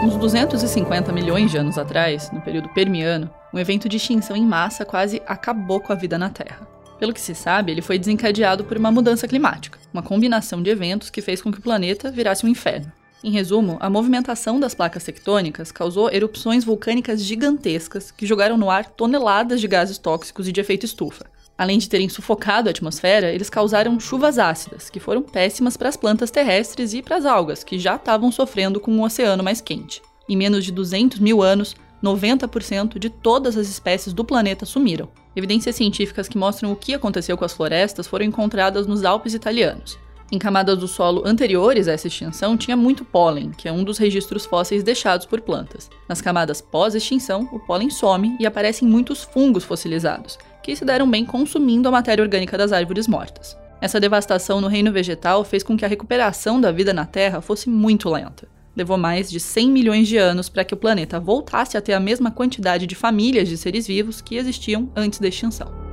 Uns 0.03 0.17
250 0.17 1.13
milhões 1.13 1.49
de 1.49 1.57
anos 1.57 1.79
atrás, 1.79 2.29
no 2.33 2.41
período 2.41 2.69
Permiano, 2.71 3.31
um 3.55 3.59
evento 3.61 3.89
de 3.89 3.99
extinção 3.99 4.35
em 4.35 4.45
massa 4.45 4.85
quase 4.85 5.23
acabou 5.25 5.81
com 5.81 5.93
a 5.93 5.95
vida 5.97 6.19
na 6.19 6.29
Terra. 6.29 6.67
Pelo 6.99 7.13
que 7.13 7.21
se 7.21 7.37
sabe, 7.37 7.71
ele 7.71 7.81
foi 7.81 8.01
desencadeado 8.01 8.65
por 8.65 8.77
uma 8.77 8.91
mudança 8.91 9.29
climática, 9.29 9.79
uma 9.95 10.03
combinação 10.03 10.61
de 10.61 10.71
eventos 10.71 11.09
que 11.09 11.23
fez 11.23 11.41
com 11.41 11.53
que 11.53 11.61
o 11.61 11.63
planeta 11.63 12.11
virasse 12.11 12.45
um 12.45 12.49
inferno. 12.49 12.91
Em 13.23 13.31
resumo, 13.31 13.77
a 13.79 13.89
movimentação 13.89 14.59
das 14.59 14.75
placas 14.75 15.05
tectônicas 15.05 15.71
causou 15.71 16.11
erupções 16.11 16.65
vulcânicas 16.65 17.23
gigantescas 17.23 18.11
que 18.11 18.27
jogaram 18.27 18.59
no 18.59 18.69
ar 18.69 18.87
toneladas 18.87 19.61
de 19.61 19.69
gases 19.69 19.99
tóxicos 19.99 20.49
e 20.49 20.53
de 20.53 20.61
efeito 20.61 20.85
estufa. 20.85 21.27
Além 21.63 21.79
de 21.79 21.89
terem 21.89 22.09
sufocado 22.09 22.69
a 22.69 22.73
atmosfera, 22.73 23.31
eles 23.31 23.49
causaram 23.49 24.01
chuvas 24.01 24.37
ácidas, 24.37 24.91
que 24.91 24.99
foram 24.99 25.23
péssimas 25.23 25.77
para 25.77 25.89
as 25.89 25.97
plantas 25.97 26.29
terrestres 26.29 26.93
e 26.93 27.01
para 27.01 27.15
as 27.15 27.25
algas, 27.25 27.63
que 27.63 27.79
já 27.79 27.95
estavam 27.95 28.33
sofrendo 28.33 28.81
com 28.81 28.91
um 28.91 29.05
oceano 29.05 29.45
mais 29.45 29.61
quente. 29.61 30.03
Em 30.29 30.37
menos 30.37 30.65
de 30.65 30.73
200 30.73 31.21
mil 31.21 31.41
anos, 31.41 31.77
90% 32.03 32.99
de 32.99 33.09
todas 33.09 33.57
as 33.57 33.69
espécies 33.69 34.13
do 34.13 34.25
planeta 34.25 34.67
sumiram. 34.67 35.09
Evidências 35.37 35.77
científicas 35.77 36.27
que 36.27 36.37
mostram 36.37 36.73
o 36.73 36.77
que 36.77 36.95
aconteceu 36.95 37.39
com 37.39 37.45
as 37.45 37.53
florestas 37.53 38.09
foram 38.09 38.25
encontradas 38.25 38.89
nos 38.89 39.05
Alpes 39.05 39.33
italianos. 39.33 39.97
Em 40.33 40.41
camadas 40.41 40.79
do 40.79 40.89
solo 40.89 41.23
anteriores 41.25 41.87
a 41.87 41.93
essa 41.93 42.09
extinção 42.09 42.57
tinha 42.57 42.77
muito 42.77 43.05
pólen, 43.05 43.53
que 43.53 43.69
é 43.69 43.73
um 43.73 43.85
dos 43.85 43.99
registros 43.99 44.45
fósseis 44.45 44.83
deixados 44.83 45.27
por 45.27 45.41
plantas. 45.41 45.89
Nas 46.09 46.21
camadas 46.21 46.61
pós-extinção, 46.61 47.49
o 47.53 47.61
pólen 47.61 47.89
some 47.89 48.37
e 48.41 48.47
aparecem 48.47 48.89
muitos 48.89 49.23
fungos 49.23 49.63
fossilizados, 49.63 50.39
que 50.63 50.77
se 50.77 50.85
deram 50.85 51.11
bem 51.11 51.25
consumindo 51.25 51.89
a 51.89 51.93
matéria 51.93 52.23
orgânica 52.23 52.57
das 52.57 52.73
árvores 52.73 53.09
mortas. 53.09 53.57
Essa 53.81 53.99
devastação 53.99 54.61
no 54.61 54.69
reino 54.69 54.93
vegetal 54.93 55.45
fez 55.45 55.63
com 55.63 55.77
que 55.77 55.85
a 55.85 55.89
recuperação 55.89 56.61
da 56.61 56.71
vida 56.71 56.95
na 56.95 57.05
Terra 57.05 57.41
fosse 57.41 57.69
muito 57.69 58.09
lenta. 58.09 58.47
Levou 58.77 58.97
mais 58.97 59.31
de 59.31 59.41
100 59.41 59.71
milhões 59.71 60.09
de 60.09 60.17
anos 60.17 60.49
para 60.49 60.65
que 60.65 60.73
o 60.73 60.77
planeta 60.77 61.21
voltasse 61.21 61.77
a 61.77 61.81
ter 61.81 61.93
a 61.93 62.01
mesma 62.01 62.31
quantidade 62.31 62.87
de 62.87 62.95
famílias 62.95 63.49
de 63.49 63.57
seres 63.59 63.87
vivos 63.87 64.21
que 64.21 64.37
existiam 64.37 64.91
antes 64.95 65.19
da 65.19 65.29
extinção. 65.29 65.92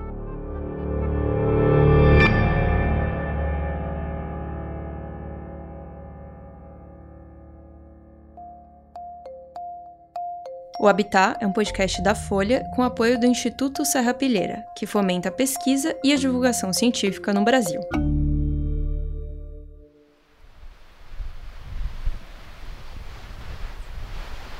O 10.81 10.87
Habitat 10.87 11.35
é 11.41 11.45
um 11.45 11.51
podcast 11.51 12.01
da 12.01 12.15
Folha 12.15 12.63
com 12.73 12.81
apoio 12.81 13.19
do 13.19 13.25
Instituto 13.25 13.83
Serra 13.83 14.13
Pilheira, 14.13 14.63
que 14.77 14.85
fomenta 14.85 15.27
a 15.27 15.31
pesquisa 15.31 15.93
e 16.01 16.13
a 16.13 16.15
divulgação 16.15 16.71
científica 16.71 17.33
no 17.33 17.43
Brasil. 17.43 17.81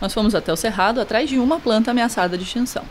Nós 0.01 0.13
fomos 0.13 0.35
até 0.35 0.51
o 0.51 0.57
Cerrado 0.57 0.99
atrás 0.99 1.29
de 1.29 1.39
uma 1.39 1.57
planta 1.57 1.91
ameaçada 1.91 2.37
de 2.37 2.43
extinção. 2.43 2.83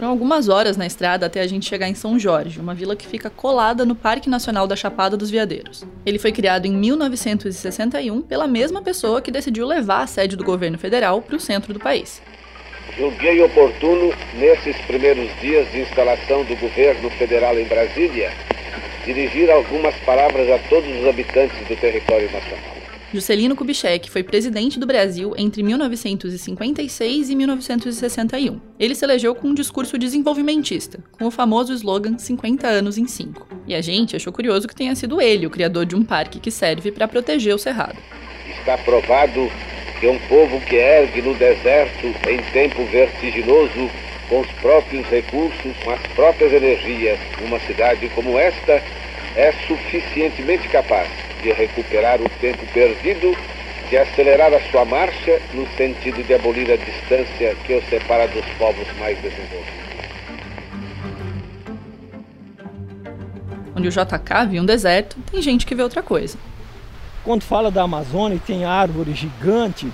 Foram 0.00 0.12
algumas 0.12 0.48
horas 0.48 0.78
na 0.78 0.86
estrada 0.86 1.26
até 1.26 1.42
a 1.42 1.46
gente 1.46 1.68
chegar 1.68 1.86
em 1.86 1.94
São 1.94 2.18
Jorge, 2.18 2.58
uma 2.58 2.74
vila 2.74 2.96
que 2.96 3.06
fica 3.06 3.28
colada 3.28 3.84
no 3.84 3.94
Parque 3.94 4.30
Nacional 4.30 4.66
da 4.66 4.74
Chapada 4.74 5.14
dos 5.14 5.30
Veadeiros. 5.30 5.84
Ele 6.06 6.18
foi 6.18 6.32
criado 6.32 6.64
em 6.64 6.72
1961 6.72 8.22
pela 8.22 8.46
mesma 8.46 8.80
pessoa 8.80 9.20
que 9.20 9.30
decidiu 9.30 9.66
levar 9.66 10.00
a 10.00 10.06
sede 10.06 10.36
do 10.36 10.42
governo 10.42 10.78
federal 10.78 11.20
para 11.20 11.36
o 11.36 11.38
centro 11.38 11.74
do 11.74 11.78
país. 11.78 12.22
Julguei 12.96 13.42
oportuno, 13.42 14.10
nesses 14.38 14.74
primeiros 14.86 15.28
dias 15.38 15.70
de 15.70 15.82
instalação 15.82 16.44
do 16.44 16.56
governo 16.56 17.10
federal 17.10 17.60
em 17.60 17.66
Brasília, 17.66 18.32
dirigir 19.04 19.50
algumas 19.50 19.94
palavras 19.96 20.50
a 20.50 20.58
todos 20.70 20.88
os 20.98 21.06
habitantes 21.06 21.58
do 21.68 21.76
território 21.76 22.32
nacional. 22.32 22.79
Juscelino 23.12 23.56
Kubitschek 23.56 24.08
foi 24.08 24.22
presidente 24.22 24.78
do 24.78 24.86
Brasil 24.86 25.34
entre 25.36 25.64
1956 25.64 27.28
e 27.28 27.34
1961. 27.34 28.60
Ele 28.78 28.94
se 28.94 29.04
elegeu 29.04 29.34
com 29.34 29.48
um 29.48 29.54
discurso 29.54 29.98
desenvolvimentista, 29.98 31.00
com 31.18 31.24
o 31.26 31.30
famoso 31.30 31.72
slogan 31.74 32.16
50 32.18 32.68
anos 32.68 32.96
em 32.96 33.08
5. 33.08 33.48
E 33.66 33.74
a 33.74 33.80
gente 33.80 34.14
achou 34.14 34.32
curioso 34.32 34.68
que 34.68 34.76
tenha 34.76 34.94
sido 34.94 35.20
ele 35.20 35.44
o 35.44 35.50
criador 35.50 35.86
de 35.86 35.96
um 35.96 36.04
parque 36.04 36.38
que 36.38 36.52
serve 36.52 36.92
para 36.92 37.08
proteger 37.08 37.52
o 37.52 37.58
cerrado. 37.58 37.98
Está 38.48 38.78
provado 38.78 39.50
que 39.98 40.06
um 40.06 40.18
povo 40.28 40.60
que 40.60 40.76
ergue 40.76 41.20
no 41.20 41.34
deserto 41.34 42.06
em 42.28 42.38
tempo 42.52 42.84
vertiginoso, 42.84 43.90
com 44.28 44.40
os 44.40 44.50
próprios 44.60 45.04
recursos, 45.08 45.76
com 45.82 45.90
as 45.90 46.00
próprias 46.14 46.52
energias, 46.52 47.18
uma 47.44 47.58
cidade 47.58 48.08
como 48.14 48.38
esta 48.38 48.80
é 49.34 49.52
suficientemente 49.66 50.68
capaz 50.68 51.10
de 51.42 51.52
recuperar 51.52 52.20
o 52.20 52.28
tempo 52.40 52.64
perdido, 52.72 53.36
de 53.88 53.96
acelerar 53.96 54.52
a 54.52 54.60
sua 54.70 54.84
marcha 54.84 55.40
no 55.52 55.66
sentido 55.76 56.22
de 56.22 56.34
abolir 56.34 56.70
a 56.70 56.76
distância 56.76 57.56
que 57.64 57.74
o 57.74 57.82
separa 57.88 58.28
dos 58.28 58.44
povos 58.58 58.86
mais 58.98 59.18
desenvolvidos. 59.20 59.80
Onde 63.74 63.88
o 63.88 63.90
JK 63.90 64.48
viu 64.48 64.62
um 64.62 64.66
deserto, 64.66 65.16
tem 65.30 65.40
gente 65.40 65.66
que 65.66 65.74
vê 65.74 65.82
outra 65.82 66.02
coisa. 66.02 66.38
Quando 67.24 67.42
fala 67.42 67.70
da 67.70 67.82
Amazônia 67.82 68.36
e 68.36 68.40
tem 68.40 68.64
árvore 68.64 69.14
gigante, 69.14 69.90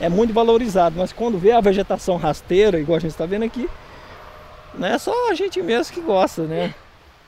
é 0.00 0.08
muito 0.08 0.32
valorizado, 0.32 0.96
mas 0.98 1.12
quando 1.12 1.38
vê 1.38 1.52
a 1.52 1.60
vegetação 1.60 2.16
rasteira, 2.16 2.78
igual 2.78 2.96
a 2.96 3.00
gente 3.00 3.10
está 3.10 3.26
vendo 3.26 3.44
aqui, 3.44 3.68
não 4.74 4.86
é 4.86 4.98
só 4.98 5.30
a 5.30 5.34
gente 5.34 5.60
mesmo 5.62 5.92
que 5.92 6.00
gosta, 6.00 6.42
né? 6.42 6.74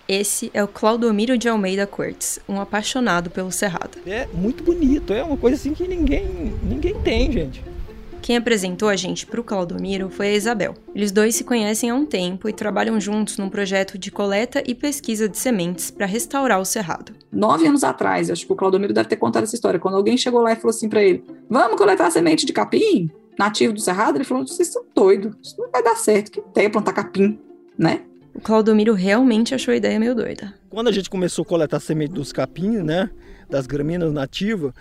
Esse 0.08 0.50
é 0.52 0.62
o 0.62 0.68
Claudomiro 0.68 1.38
de 1.38 1.48
Almeida 1.48 1.86
Cortes, 1.86 2.40
um 2.48 2.60
apaixonado 2.60 3.30
pelo 3.30 3.52
Cerrado. 3.52 3.98
É 4.06 4.26
muito 4.32 4.62
bonito, 4.64 5.12
é 5.12 5.22
uma 5.22 5.36
coisa 5.36 5.56
assim 5.56 5.72
que 5.72 5.86
ninguém, 5.86 6.52
ninguém 6.62 7.00
tem, 7.00 7.30
gente. 7.30 7.72
Quem 8.20 8.36
apresentou 8.36 8.88
a 8.88 8.94
gente 8.94 9.26
para 9.26 9.40
o 9.40 9.44
Claudomiro 9.44 10.08
foi 10.08 10.28
a 10.28 10.34
Isabel. 10.34 10.74
Eles 10.94 11.10
dois 11.10 11.34
se 11.34 11.42
conhecem 11.42 11.90
há 11.90 11.94
um 11.94 12.06
tempo 12.06 12.48
e 12.48 12.52
trabalham 12.52 13.00
juntos 13.00 13.36
num 13.36 13.48
projeto 13.48 13.98
de 13.98 14.12
coleta 14.12 14.62
e 14.64 14.76
pesquisa 14.76 15.28
de 15.28 15.36
sementes 15.36 15.90
para 15.90 16.06
restaurar 16.06 16.60
o 16.60 16.64
cerrado. 16.64 17.12
Nove 17.32 17.66
anos 17.66 17.82
atrás, 17.82 18.30
acho 18.30 18.46
que 18.46 18.52
o 18.52 18.56
Claudomiro 18.56 18.92
deve 18.92 19.08
ter 19.08 19.16
contado 19.16 19.42
essa 19.42 19.56
história, 19.56 19.80
quando 19.80 19.96
alguém 19.96 20.16
chegou 20.16 20.40
lá 20.40 20.52
e 20.52 20.56
falou 20.56 20.70
assim 20.70 20.88
para 20.88 21.02
ele: 21.02 21.24
Vamos 21.50 21.76
coletar 21.76 22.10
semente 22.10 22.46
de 22.46 22.52
capim? 22.52 23.10
Nativo 23.36 23.72
do 23.72 23.80
cerrado? 23.80 24.16
Ele 24.16 24.24
falou: 24.24 24.46
Vocês 24.46 24.68
estão 24.68 24.84
doidos, 24.94 25.34
isso 25.42 25.56
não 25.58 25.68
vai 25.70 25.82
dar 25.82 25.96
certo, 25.96 26.30
que 26.30 26.40
tem 26.40 26.70
plantar 26.70 26.92
capim, 26.92 27.36
né? 27.76 28.02
O 28.34 28.40
Claudomiro 28.40 28.94
realmente 28.94 29.54
achou 29.54 29.72
a 29.72 29.76
ideia 29.76 29.98
meio 30.00 30.14
doida. 30.14 30.54
Quando 30.70 30.88
a 30.88 30.92
gente 30.92 31.10
começou 31.10 31.42
a 31.42 31.46
coletar 31.46 31.80
semente 31.80 32.12
dos 32.12 32.32
capins, 32.32 32.82
né, 32.82 33.10
das 33.48 33.66
gramíneas 33.66 34.12
nativas, 34.12 34.72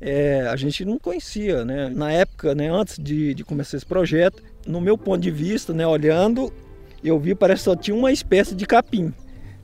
é, 0.00 0.46
a 0.48 0.56
gente 0.56 0.84
não 0.84 0.98
conhecia, 0.98 1.64
né? 1.64 1.90
Na 1.90 2.10
época, 2.10 2.54
né, 2.54 2.68
antes 2.70 2.98
de, 2.98 3.34
de, 3.34 3.44
começar 3.44 3.76
esse 3.76 3.86
projeto, 3.86 4.42
no 4.66 4.80
meu 4.80 4.96
ponto 4.96 5.20
de 5.20 5.30
vista, 5.30 5.74
né, 5.74 5.86
olhando, 5.86 6.52
eu 7.04 7.18
vi 7.18 7.34
parece 7.34 7.60
que 7.60 7.64
só 7.64 7.76
tinha 7.76 7.94
uma 7.94 8.10
espécie 8.10 8.54
de 8.54 8.66
capim. 8.66 9.12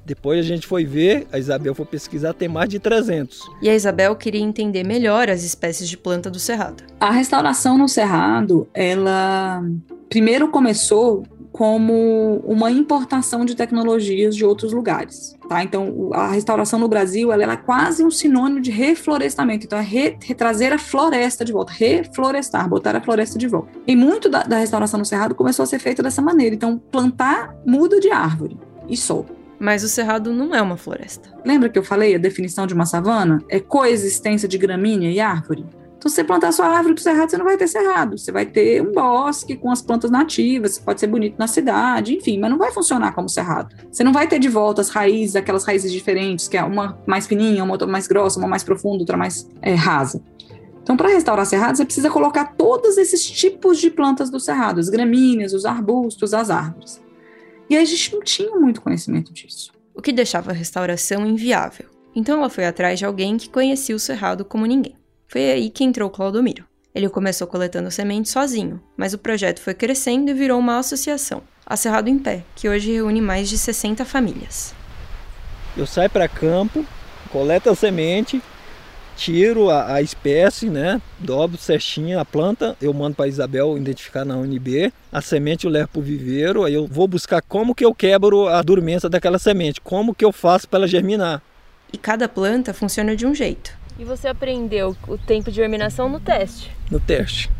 Depois 0.06 0.38
a 0.38 0.42
gente 0.42 0.68
foi 0.68 0.84
ver, 0.84 1.26
a 1.32 1.38
Isabel 1.38 1.74
foi 1.74 1.84
pesquisar, 1.84 2.32
tem 2.32 2.46
mais 2.48 2.68
de 2.68 2.78
300. 2.78 3.40
E 3.60 3.68
a 3.68 3.74
Isabel 3.74 4.14
queria 4.14 4.40
entender 4.40 4.84
melhor 4.84 5.28
as 5.28 5.42
espécies 5.42 5.88
de 5.88 5.96
planta 5.96 6.30
do 6.30 6.38
cerrado. 6.38 6.84
A 7.00 7.10
restauração 7.10 7.76
no 7.76 7.88
cerrado, 7.88 8.68
ela 8.72 9.64
primeiro 10.08 10.48
começou 10.48 11.24
como 11.50 12.36
uma 12.44 12.70
importação 12.70 13.44
de 13.44 13.56
tecnologias 13.56 14.36
de 14.36 14.44
outros 14.44 14.72
lugares. 14.72 15.34
Tá? 15.48 15.64
Então, 15.64 16.10
a 16.12 16.28
restauração 16.28 16.78
no 16.78 16.86
Brasil 16.86 17.32
ela 17.32 17.54
é 17.54 17.56
quase 17.56 18.04
um 18.04 18.10
sinônimo 18.10 18.60
de 18.60 18.70
reflorestamento. 18.70 19.66
Então, 19.66 19.78
é 19.78 19.82
re, 19.82 20.16
retrazer 20.22 20.72
a 20.72 20.78
floresta 20.78 21.44
de 21.44 21.52
volta, 21.52 21.72
reflorestar, 21.72 22.68
botar 22.68 22.94
a 22.94 23.00
floresta 23.00 23.38
de 23.38 23.48
volta. 23.48 23.70
E 23.86 23.96
muito 23.96 24.28
da, 24.28 24.42
da 24.42 24.58
restauração 24.58 24.98
no 24.98 25.04
Cerrado 25.04 25.34
começou 25.34 25.62
a 25.64 25.66
ser 25.66 25.78
feita 25.78 26.00
dessa 26.00 26.22
maneira. 26.22 26.54
Então, 26.54 26.78
plantar 26.78 27.56
muda 27.66 27.98
de 27.98 28.10
árvore 28.10 28.56
e 28.88 28.96
sol. 28.96 29.26
Mas 29.58 29.82
o 29.82 29.88
cerrado 29.88 30.32
não 30.32 30.54
é 30.54 30.60
uma 30.60 30.76
floresta. 30.76 31.30
Lembra 31.44 31.68
que 31.68 31.78
eu 31.78 31.84
falei 31.84 32.14
a 32.14 32.18
definição 32.18 32.66
de 32.66 32.74
uma 32.74 32.86
savana? 32.86 33.42
É 33.48 33.58
coexistência 33.58 34.48
de 34.48 34.58
gramínea 34.58 35.10
e 35.10 35.20
árvore? 35.20 35.64
Então, 35.96 36.10
se 36.10 36.16
você 36.16 36.24
plantar 36.24 36.52
sua 36.52 36.66
árvore 36.66 36.94
do 36.94 37.00
cerrado, 37.00 37.30
você 37.30 37.38
não 37.38 37.46
vai 37.46 37.56
ter 37.56 37.66
cerrado. 37.66 38.18
Você 38.18 38.30
vai 38.30 38.44
ter 38.44 38.82
um 38.82 38.92
bosque 38.92 39.56
com 39.56 39.70
as 39.70 39.80
plantas 39.80 40.10
nativas, 40.10 40.78
pode 40.78 41.00
ser 41.00 41.06
bonito 41.06 41.36
na 41.38 41.46
cidade, 41.46 42.14
enfim, 42.14 42.38
mas 42.38 42.50
não 42.50 42.58
vai 42.58 42.70
funcionar 42.70 43.12
como 43.12 43.28
cerrado. 43.28 43.74
Você 43.90 44.04
não 44.04 44.12
vai 44.12 44.28
ter 44.28 44.38
de 44.38 44.48
volta 44.48 44.82
as 44.82 44.90
raízes, 44.90 45.36
aquelas 45.36 45.64
raízes 45.64 45.90
diferentes, 45.90 46.48
que 46.48 46.56
é 46.56 46.62
uma 46.62 46.98
mais 47.06 47.26
fininha, 47.26 47.64
uma 47.64 47.72
outra 47.72 47.88
mais 47.88 48.06
grossa, 48.06 48.38
uma 48.38 48.46
mais 48.46 48.62
profunda, 48.62 49.02
outra 49.02 49.16
mais 49.16 49.48
é, 49.62 49.74
rasa. 49.74 50.22
Então, 50.82 50.96
para 50.96 51.08
restaurar 51.08 51.44
cerrado, 51.46 51.76
você 51.76 51.84
precisa 51.84 52.08
colocar 52.10 52.54
todos 52.56 52.96
esses 52.98 53.28
tipos 53.28 53.78
de 53.78 53.90
plantas 53.90 54.30
do 54.30 54.38
cerrado, 54.38 54.78
as 54.78 54.88
gramíneas, 54.88 55.52
os 55.52 55.64
arbustos, 55.64 56.32
as 56.32 56.50
árvores. 56.50 57.02
E 57.68 57.76
aí 57.76 57.82
a 57.82 57.86
gente 57.86 58.12
não 58.12 58.22
tinha 58.22 58.54
muito 58.56 58.80
conhecimento 58.80 59.32
disso. 59.32 59.72
O 59.94 60.02
que 60.02 60.12
deixava 60.12 60.50
a 60.50 60.54
restauração 60.54 61.26
inviável. 61.26 61.86
Então 62.14 62.38
ela 62.38 62.48
foi 62.48 62.64
atrás 62.64 62.98
de 62.98 63.04
alguém 63.04 63.36
que 63.36 63.50
conhecia 63.50 63.94
o 63.94 63.98
cerrado 63.98 64.44
como 64.44 64.64
ninguém. 64.66 64.96
Foi 65.28 65.50
aí 65.50 65.70
que 65.70 65.84
entrou 65.84 66.08
Claudomiro. 66.08 66.64
Ele 66.94 67.08
começou 67.10 67.46
coletando 67.46 67.90
sementes 67.90 68.32
sozinho, 68.32 68.80
mas 68.96 69.12
o 69.12 69.18
projeto 69.18 69.60
foi 69.60 69.74
crescendo 69.74 70.30
e 70.30 70.34
virou 70.34 70.58
uma 70.58 70.78
associação, 70.78 71.42
a 71.66 71.76
Cerrado 71.76 72.08
em 72.08 72.18
Pé, 72.18 72.42
que 72.54 72.68
hoje 72.70 72.90
reúne 72.92 73.20
mais 73.20 73.50
de 73.50 73.58
60 73.58 74.02
famílias. 74.06 74.74
Eu 75.76 75.86
saio 75.86 76.08
para 76.08 76.26
campo, 76.26 76.86
coleto 77.30 77.68
a 77.68 77.74
semente, 77.74 78.40
tiro 79.16 79.70
a, 79.70 79.94
a, 79.94 80.02
espécie, 80.02 80.68
né? 80.68 81.00
Dobro 81.18 81.56
certinho 81.56 82.20
a 82.20 82.24
planta, 82.24 82.76
eu 82.80 82.92
mando 82.92 83.16
para 83.16 83.26
Isabel 83.26 83.76
identificar 83.76 84.24
na 84.24 84.36
UNB. 84.36 84.92
A 85.10 85.20
semente 85.20 85.64
eu 85.64 85.70
levo 85.70 85.88
para 85.88 86.00
o 86.00 86.02
viveiro, 86.02 86.64
aí 86.64 86.74
eu 86.74 86.86
vou 86.86 87.08
buscar 87.08 87.42
como 87.42 87.74
que 87.74 87.84
eu 87.84 87.94
quebro 87.94 88.46
a 88.46 88.62
dormência 88.62 89.08
daquela 89.08 89.38
semente, 89.38 89.80
como 89.80 90.14
que 90.14 90.24
eu 90.24 90.32
faço 90.32 90.68
para 90.68 90.80
ela 90.80 90.88
germinar. 90.88 91.42
E 91.92 91.96
cada 91.96 92.28
planta 92.28 92.74
funciona 92.74 93.16
de 93.16 93.26
um 93.26 93.34
jeito. 93.34 93.72
E 93.98 94.04
você 94.04 94.28
aprendeu 94.28 94.94
o 95.08 95.16
tempo 95.16 95.50
de 95.50 95.56
germinação 95.56 96.08
no 96.08 96.20
teste? 96.20 96.70
No 96.90 97.00
teste. 97.00 97.50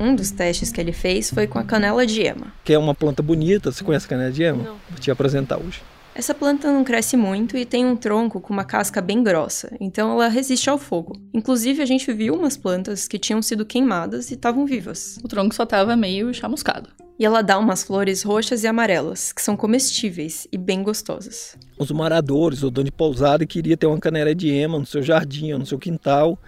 Um 0.00 0.14
dos 0.14 0.30
testes 0.30 0.72
que 0.72 0.80
ele 0.80 0.92
fez 0.92 1.30
foi 1.30 1.46
com 1.46 1.58
a 1.58 1.64
canela 1.64 2.06
de 2.06 2.22
ema. 2.22 2.52
Que 2.64 2.72
é 2.72 2.78
uma 2.78 2.94
planta 2.94 3.22
bonita. 3.22 3.70
Você 3.70 3.84
conhece 3.84 4.06
a 4.06 4.08
canela 4.08 4.32
de 4.32 4.42
ema? 4.42 4.62
Não. 4.62 4.76
Vou 4.88 4.98
te 4.98 5.10
apresentar 5.10 5.58
hoje. 5.58 5.82
Essa 6.14 6.32
planta 6.32 6.70
não 6.70 6.84
cresce 6.84 7.16
muito 7.16 7.56
e 7.56 7.64
tem 7.64 7.84
um 7.84 7.96
tronco 7.96 8.40
com 8.40 8.52
uma 8.52 8.64
casca 8.64 9.00
bem 9.00 9.20
grossa, 9.20 9.76
então 9.80 10.12
ela 10.12 10.28
resiste 10.28 10.70
ao 10.70 10.78
fogo. 10.78 11.16
Inclusive, 11.34 11.82
a 11.82 11.86
gente 11.86 12.12
viu 12.12 12.34
umas 12.34 12.56
plantas 12.56 13.08
que 13.08 13.18
tinham 13.18 13.42
sido 13.42 13.66
queimadas 13.66 14.30
e 14.30 14.34
estavam 14.34 14.64
vivas. 14.64 15.18
O 15.24 15.28
tronco 15.28 15.52
só 15.52 15.64
estava 15.64 15.96
meio 15.96 16.32
chamuscado. 16.32 16.88
E 17.18 17.24
ela 17.24 17.42
dá 17.42 17.58
umas 17.58 17.82
flores 17.82 18.22
roxas 18.22 18.62
e 18.62 18.68
amarelas, 18.68 19.32
que 19.32 19.42
são 19.42 19.56
comestíveis 19.56 20.46
e 20.52 20.56
bem 20.56 20.84
gostosas. 20.84 21.56
Os 21.76 21.90
moradores, 21.90 22.62
o 22.62 22.70
dono 22.70 22.84
de 22.84 22.92
pousada, 22.92 23.44
queria 23.44 23.76
ter 23.76 23.86
uma 23.86 23.98
canela 23.98 24.34
de 24.34 24.50
ema 24.50 24.78
no 24.78 24.86
seu 24.86 25.02
jardim, 25.02 25.52
no 25.52 25.66
seu 25.66 25.80
quintal, 25.80 26.38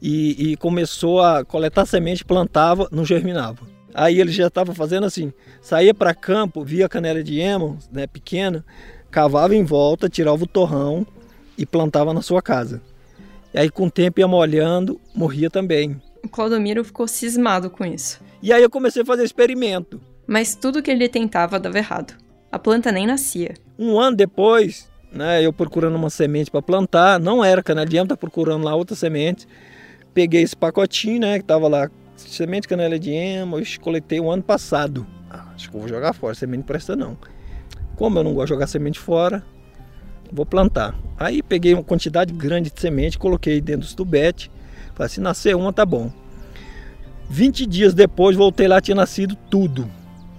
e, 0.00 0.52
e 0.52 0.56
começou 0.58 1.22
a 1.22 1.42
coletar 1.42 1.86
semente, 1.86 2.22
plantava, 2.22 2.86
não 2.92 3.04
germinava. 3.04 3.66
Aí 3.94 4.20
ele 4.20 4.30
já 4.30 4.48
estava 4.48 4.74
fazendo 4.74 5.06
assim, 5.06 5.32
saía 5.62 5.94
para 5.94 6.14
campo, 6.14 6.62
via 6.62 6.84
a 6.84 6.88
canela 6.88 7.24
de 7.24 7.40
ema, 7.40 7.78
né, 7.90 8.06
pequena, 8.06 8.62
cavava 9.10 9.54
em 9.54 9.64
volta, 9.64 10.08
tirava 10.08 10.42
o 10.42 10.46
torrão 10.46 11.06
e 11.56 11.64
plantava 11.64 12.12
na 12.12 12.22
sua 12.22 12.42
casa. 12.42 12.82
E 13.52 13.58
aí 13.58 13.70
com 13.70 13.86
o 13.86 13.90
tempo 13.90 14.20
ia 14.20 14.28
molhando, 14.28 15.00
morria 15.14 15.48
também. 15.48 16.00
O 16.22 16.28
Claudomiro 16.28 16.84
ficou 16.84 17.08
cismado 17.08 17.70
com 17.70 17.84
isso. 17.84 18.20
E 18.42 18.52
aí 18.52 18.62
eu 18.62 18.70
comecei 18.70 19.02
a 19.02 19.06
fazer 19.06 19.24
experimento. 19.24 20.00
Mas 20.26 20.54
tudo 20.54 20.82
que 20.82 20.90
ele 20.90 21.08
tentava 21.08 21.58
dava 21.58 21.78
errado. 21.78 22.14
A 22.50 22.58
planta 22.58 22.90
nem 22.90 23.06
nascia. 23.06 23.54
Um 23.78 23.98
ano 23.98 24.16
depois, 24.16 24.88
né, 25.12 25.44
eu 25.44 25.52
procurando 25.52 25.94
uma 25.96 26.10
semente 26.10 26.50
para 26.50 26.60
plantar, 26.62 27.20
não 27.20 27.44
era 27.44 27.62
canela 27.62 27.86
de 27.86 28.16
procurando 28.16 28.64
lá 28.64 28.74
outra 28.74 28.96
semente. 28.96 29.46
Peguei 30.12 30.42
esse 30.42 30.56
pacotinho, 30.56 31.20
né, 31.20 31.38
que 31.38 31.44
tava 31.44 31.68
lá, 31.68 31.90
semente 32.16 32.66
canela 32.66 32.98
de 32.98 33.10
ema, 33.10 33.58
eu 33.58 33.64
coletei 33.80 34.18
o 34.20 34.30
ano 34.30 34.42
passado. 34.42 35.06
Ah, 35.30 35.52
acho 35.54 35.70
que 35.70 35.76
eu 35.76 35.80
vou 35.80 35.88
jogar 35.88 36.12
fora, 36.12 36.34
semente 36.34 36.58
não 36.58 36.66
presta 36.66 36.96
não. 36.96 37.16
Como 37.96 38.18
eu 38.18 38.24
não 38.24 38.34
gosto 38.34 38.48
de 38.48 38.54
jogar 38.54 38.66
semente 38.66 38.98
fora, 38.98 39.42
vou 40.30 40.44
plantar. 40.44 40.94
Aí 41.18 41.42
peguei 41.42 41.72
uma 41.74 41.82
quantidade 41.82 42.32
grande 42.32 42.70
de 42.70 42.80
semente, 42.80 43.18
coloquei 43.18 43.60
dentro 43.60 43.82
dos 43.82 43.94
tubetes. 43.94 44.50
Falei, 44.94 45.10
se 45.10 45.20
nascer 45.20 45.56
uma, 45.56 45.72
tá 45.72 45.84
bom. 45.84 46.12
20 47.28 47.66
dias 47.66 47.94
depois, 47.94 48.36
voltei 48.36 48.68
lá, 48.68 48.80
tinha 48.80 48.94
nascido 48.94 49.34
tudo. 49.50 49.88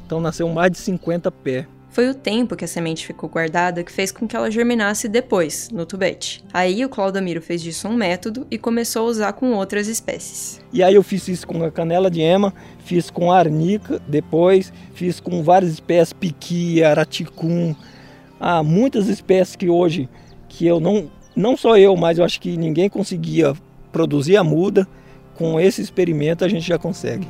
Então 0.06 0.22
nasceu 0.22 0.48
mais 0.50 0.72
de 0.72 0.78
50 0.78 1.32
pés. 1.32 1.66
Foi 1.98 2.10
o 2.10 2.13
tempo 2.13 2.56
que 2.56 2.63
a 2.63 2.68
semente 2.68 3.08
ficou 3.08 3.27
guardada 3.27 3.84
que 3.84 3.92
fez 3.92 4.12
com 4.12 4.27
que 4.27 4.36
ela 4.36 4.51
germinasse 4.51 5.08
depois, 5.08 5.68
no 5.72 5.84
tubete. 5.84 6.44
Aí 6.54 6.86
o 6.86 6.89
Claudamiro 6.89 7.42
fez 7.42 7.60
disso 7.60 7.88
um 7.88 7.96
método 7.96 8.46
e 8.51 8.58
começou 8.60 9.08
a 9.08 9.10
usar 9.10 9.34
com 9.34 9.54
outras 9.54 9.88
espécies. 9.88 10.62
E 10.72 10.84
aí 10.84 10.94
eu 10.94 11.01
fiz 11.01 11.27
isso 11.27 11.48
com 11.48 11.63
a 11.63 11.72
canela 11.72 12.12
de 12.12 12.22
ema, 12.22 12.54
fiz 12.86 13.10
com 13.10 13.32
a 13.32 13.39
arnica, 13.39 14.00
depois 14.08 14.72
fiz 14.94 15.20
com 15.20 15.42
várias 15.42 15.72
espécies, 15.72 16.13
piqui, 16.13 16.84
araticum, 16.84 17.74
há 18.39 18.62
muitas 18.62 19.08
espécies 19.08 19.56
que 19.56 19.68
hoje 19.68 20.08
que 20.48 20.68
eu 20.68 20.80
não, 20.80 21.10
não 21.36 21.58
só 21.58 21.80
eu, 21.80 21.96
mas 21.96 22.20
eu 22.20 22.25
acho 22.25 22.39
que 22.39 22.56
ninguém 22.58 22.92
conseguia 22.92 23.56
produzir 23.92 24.38
a 24.38 24.44
muda. 24.44 24.88
Com 25.34 25.60
esse 25.60 25.82
experimento 25.82 26.46
a 26.46 26.48
gente 26.48 26.68
já 26.68 26.77
consegue. 26.77 27.27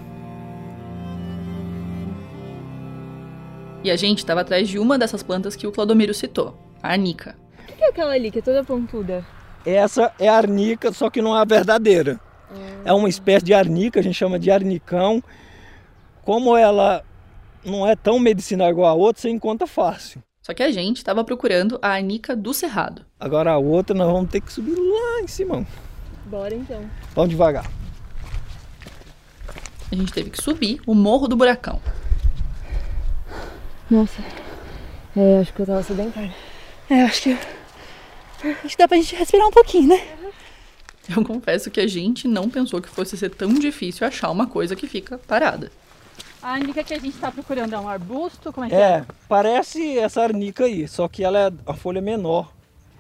E 3.87 3.89
a 3.89 3.95
gente 3.95 4.17
estava 4.17 4.41
atrás 4.41 4.67
de 4.67 4.77
uma 4.77 4.97
dessas 4.97 5.23
plantas 5.23 5.55
que 5.55 5.65
o 5.65 5.71
Claudomiro 5.71 6.13
citou, 6.13 6.59
a 6.83 6.89
arnica. 6.89 7.37
O 7.63 7.73
que 7.73 7.81
é 7.81 7.87
aquela 7.87 8.11
ali 8.11 8.29
que 8.29 8.39
é 8.39 8.41
toda 8.41 8.61
pontuda? 8.61 9.25
Essa 9.65 10.11
é 10.19 10.27
a 10.27 10.35
arnica, 10.35 10.91
só 10.91 11.09
que 11.09 11.21
não 11.21 11.33
é 11.33 11.39
a 11.39 11.45
verdadeira. 11.45 12.19
É 12.83 12.91
uma 12.91 13.07
espécie 13.07 13.45
de 13.45 13.53
arnica, 13.53 14.01
a 14.01 14.03
gente 14.03 14.15
chama 14.15 14.37
de 14.37 14.51
arnicão. 14.51 15.23
Como 16.21 16.57
ela 16.57 17.01
não 17.63 17.87
é 17.87 17.95
tão 17.95 18.19
medicinal 18.19 18.69
igual 18.69 18.87
a 18.89 18.93
outra, 18.93 19.21
você 19.21 19.29
encontra 19.29 19.65
fácil. 19.65 20.21
Só 20.41 20.53
que 20.53 20.63
a 20.63 20.69
gente 20.69 20.97
estava 20.97 21.23
procurando 21.23 21.79
a 21.81 21.87
arnica 21.87 22.35
do 22.35 22.53
cerrado. 22.53 23.05
Agora 23.17 23.53
a 23.53 23.57
outra 23.57 23.95
nós 23.95 24.11
vamos 24.11 24.29
ter 24.29 24.41
que 24.41 24.51
subir 24.51 24.75
lá 24.75 25.21
em 25.21 25.27
cima. 25.27 25.65
Bora 26.25 26.53
então. 26.53 26.81
Vamos 27.15 27.29
devagar. 27.29 27.71
A 29.89 29.95
gente 29.95 30.11
teve 30.11 30.29
que 30.29 30.43
subir 30.43 30.81
o 30.85 30.93
Morro 30.93 31.29
do 31.29 31.37
Buracão. 31.37 31.79
Nossa. 33.89 34.21
É, 35.15 35.39
acho 35.39 35.53
que 35.53 35.61
eu 35.61 35.65
tava 35.65 35.83
sedentária. 35.83 36.33
É, 36.89 37.01
acho 37.03 37.21
que. 37.23 37.31
Acho 37.33 38.69
que 38.69 38.77
dá 38.77 38.87
pra 38.87 38.97
gente 38.97 39.15
respirar 39.15 39.47
um 39.47 39.51
pouquinho, 39.51 39.89
né? 39.89 40.01
Eu 41.15 41.23
confesso 41.23 41.71
que 41.71 41.79
a 41.79 41.87
gente 41.87 42.27
não 42.27 42.49
pensou 42.49 42.81
que 42.81 42.89
fosse 42.89 43.17
ser 43.17 43.29
tão 43.29 43.53
difícil 43.53 44.05
achar 44.05 44.29
uma 44.29 44.45
coisa 44.45 44.75
que 44.75 44.87
fica 44.87 45.17
parada. 45.17 45.71
A 46.43 46.51
arnica 46.51 46.83
que 46.83 46.93
a 46.93 46.99
gente 46.99 47.17
tá 47.17 47.31
procurando 47.31 47.73
é 47.73 47.79
um 47.79 47.87
arbusto? 47.87 48.51
Como 48.53 48.65
é 48.65 48.69
que 48.69 48.75
é? 48.75 48.79
É, 48.79 49.05
parece 49.27 49.97
essa 49.97 50.21
arnica 50.21 50.65
aí, 50.65 50.87
só 50.87 51.07
que 51.07 51.23
ela 51.23 51.39
é 51.47 51.51
a 51.65 51.73
folha 51.73 52.01
menor. 52.01 52.51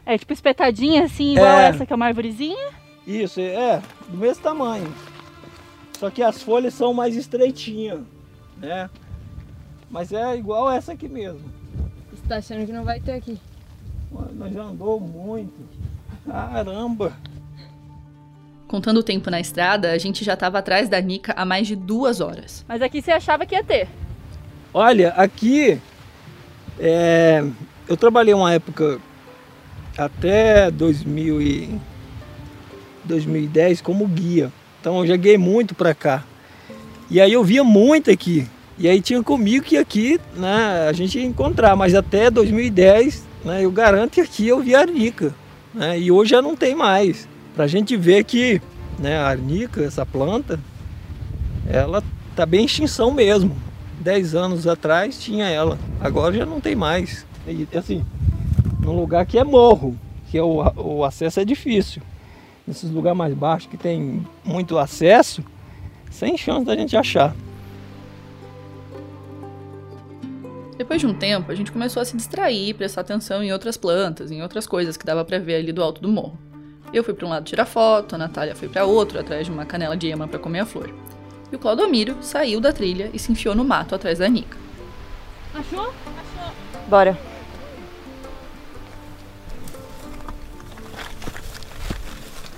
É 0.05 0.17
tipo 0.17 0.31
espetadinha 0.33 1.03
assim, 1.03 1.33
igual 1.33 1.59
É. 1.59 1.67
essa 1.67 1.85
que 1.85 1.91
é 1.93 1.95
uma 1.95 2.05
arvorezinha? 2.07 2.69
Isso, 3.05 3.39
é, 3.41 3.81
do 4.07 4.17
mesmo 4.17 4.41
tamanho. 4.41 4.91
Só 5.99 6.09
que 6.09 6.23
as 6.23 6.41
folhas 6.41 6.73
são 6.73 6.93
mais 6.93 7.15
estreitinhas, 7.15 7.99
né? 8.57 8.89
Mas 9.89 10.11
é 10.11 10.35
igual 10.35 10.71
essa 10.71 10.93
aqui 10.93 11.07
mesmo. 11.07 11.41
Você 12.11 12.21
tá 12.27 12.37
achando 12.37 12.65
que 12.65 12.71
não 12.71 12.83
vai 12.83 12.99
ter 12.99 13.13
aqui? 13.13 13.39
Nós 14.33 14.53
já 14.53 14.63
andou 14.63 14.99
muito. 14.99 15.53
Caramba! 16.25 17.13
Contando 18.67 18.97
o 18.97 19.03
tempo 19.03 19.29
na 19.29 19.39
estrada, 19.39 19.91
a 19.91 19.97
gente 19.97 20.25
já 20.25 20.33
estava 20.33 20.59
atrás 20.59 20.89
da 20.89 20.99
Nica 20.99 21.33
há 21.37 21.45
mais 21.45 21.67
de 21.67 21.75
duas 21.75 22.19
horas. 22.19 22.65
Mas 22.67 22.81
aqui 22.81 23.01
você 23.01 23.11
achava 23.11 23.45
que 23.45 23.55
ia 23.55 23.63
ter. 23.63 23.87
Olha, 24.73 25.09
aqui 25.11 25.79
é, 26.77 27.45
eu 27.87 27.95
trabalhei 27.95 28.33
uma 28.33 28.53
época 28.53 28.99
até 29.97 30.69
2000 30.69 31.41
e 31.41 31.79
2010 33.05 33.81
como 33.81 34.05
guia. 34.05 34.51
Então 34.81 34.99
eu 34.99 35.07
já 35.07 35.15
guiei 35.15 35.37
muito 35.37 35.73
para 35.73 35.95
cá. 35.95 36.23
E 37.09 37.21
aí 37.21 37.31
eu 37.31 37.43
via 37.43 37.63
muito 37.63 38.11
aqui. 38.11 38.47
E 38.79 38.87
aí 38.87 39.01
tinha 39.01 39.23
comigo 39.23 39.65
que 39.65 39.75
aqui 39.75 40.19
né, 40.35 40.87
a 40.87 40.93
gente 40.93 41.17
ia 41.17 41.25
encontrar, 41.25 41.75
mas 41.75 41.95
até 41.95 42.29
2010 42.29 43.25
né, 43.43 43.65
eu 43.65 43.71
garanto 43.71 44.11
que 44.11 44.21
aqui 44.21 44.47
eu 44.47 44.59
vi 44.59 44.75
arnica. 44.75 45.33
Né, 45.73 45.99
e 45.99 46.11
hoje 46.11 46.31
já 46.31 46.41
não 46.41 46.55
tem 46.55 46.75
mais. 46.75 47.27
Pra 47.55 47.65
gente 47.65 47.97
ver 47.97 48.23
que 48.23 48.61
né, 48.99 49.17
a 49.17 49.27
arnica, 49.27 49.83
essa 49.83 50.05
planta, 50.05 50.59
ela 51.67 52.03
tá 52.35 52.45
bem 52.45 52.61
em 52.61 52.65
extinção 52.65 53.11
mesmo. 53.11 53.55
10 53.99 54.35
anos 54.35 54.67
atrás 54.67 55.19
tinha 55.19 55.47
ela, 55.47 55.77
agora 55.99 56.35
já 56.35 56.45
não 56.45 56.61
tem 56.61 56.75
mais. 56.75 57.25
E 57.47 57.67
assim, 57.75 58.05
num 58.79 58.95
lugar 58.95 59.25
que 59.25 59.39
é 59.39 59.43
morro, 59.43 59.97
que 60.29 60.37
é 60.37 60.43
o, 60.43 60.61
o 60.75 61.03
acesso 61.03 61.39
é 61.39 61.45
difícil. 61.45 62.01
Nesses 62.65 62.91
lugares 62.91 63.17
mais 63.17 63.33
baixos 63.33 63.69
que 63.69 63.77
tem 63.77 64.25
muito 64.45 64.77
acesso, 64.77 65.43
sem 66.11 66.37
chance 66.37 66.65
da 66.65 66.75
gente 66.75 66.95
achar. 66.95 67.33
Depois 70.87 71.01
de 71.01 71.07
um 71.07 71.13
tempo, 71.13 71.51
a 71.51 71.55
gente 71.55 71.69
começou 71.69 72.01
a 72.01 72.05
se 72.05 72.15
distrair, 72.15 72.73
prestar 72.73 73.01
atenção 73.01 73.43
em 73.43 73.51
outras 73.51 73.75
plantas, 73.75 74.31
em 74.31 74.41
outras 74.41 74.65
coisas 74.65 74.95
que 74.95 75.05
dava 75.05 75.25
pra 75.25 75.37
ver 75.37 75.55
ali 75.55 75.73
do 75.73 75.83
alto 75.83 76.01
do 76.01 76.07
morro. 76.07 76.39
Eu 76.93 77.03
fui 77.03 77.13
para 77.13 77.25
um 77.27 77.29
lado 77.29 77.43
tirar 77.43 77.65
foto, 77.65 78.15
a 78.15 78.17
Natália 78.17 78.55
foi 78.55 78.69
para 78.69 78.85
outro, 78.85 79.19
atrás 79.19 79.45
de 79.45 79.51
uma 79.51 79.65
canela 79.65 79.97
de 79.97 80.07
ema 80.07 80.29
para 80.29 80.39
comer 80.39 80.61
a 80.61 80.65
flor. 80.65 80.89
E 81.51 81.55
o 81.57 81.59
Claudomiro 81.59 82.15
saiu 82.21 82.61
da 82.61 82.71
trilha 82.71 83.11
e 83.13 83.19
se 83.19 83.29
enfiou 83.33 83.53
no 83.53 83.65
mato 83.65 83.95
atrás 83.95 84.19
da 84.19 84.29
Nica. 84.29 84.57
Achou? 85.53 85.93
Bora. 86.87 87.17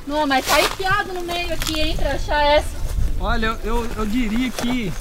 Não, 0.05 0.27
mas 0.27 0.45
tá 0.45 0.61
enfiado 0.61 1.13
no 1.13 1.23
meio 1.23 1.51
aqui, 1.51 1.79
hein, 1.79 1.97
pra 1.97 2.11
achar 2.11 2.43
essa. 2.43 2.77
Olha, 3.19 3.57
eu, 3.63 3.87
eu 3.97 4.05
diria 4.05 4.51
que 4.51 4.93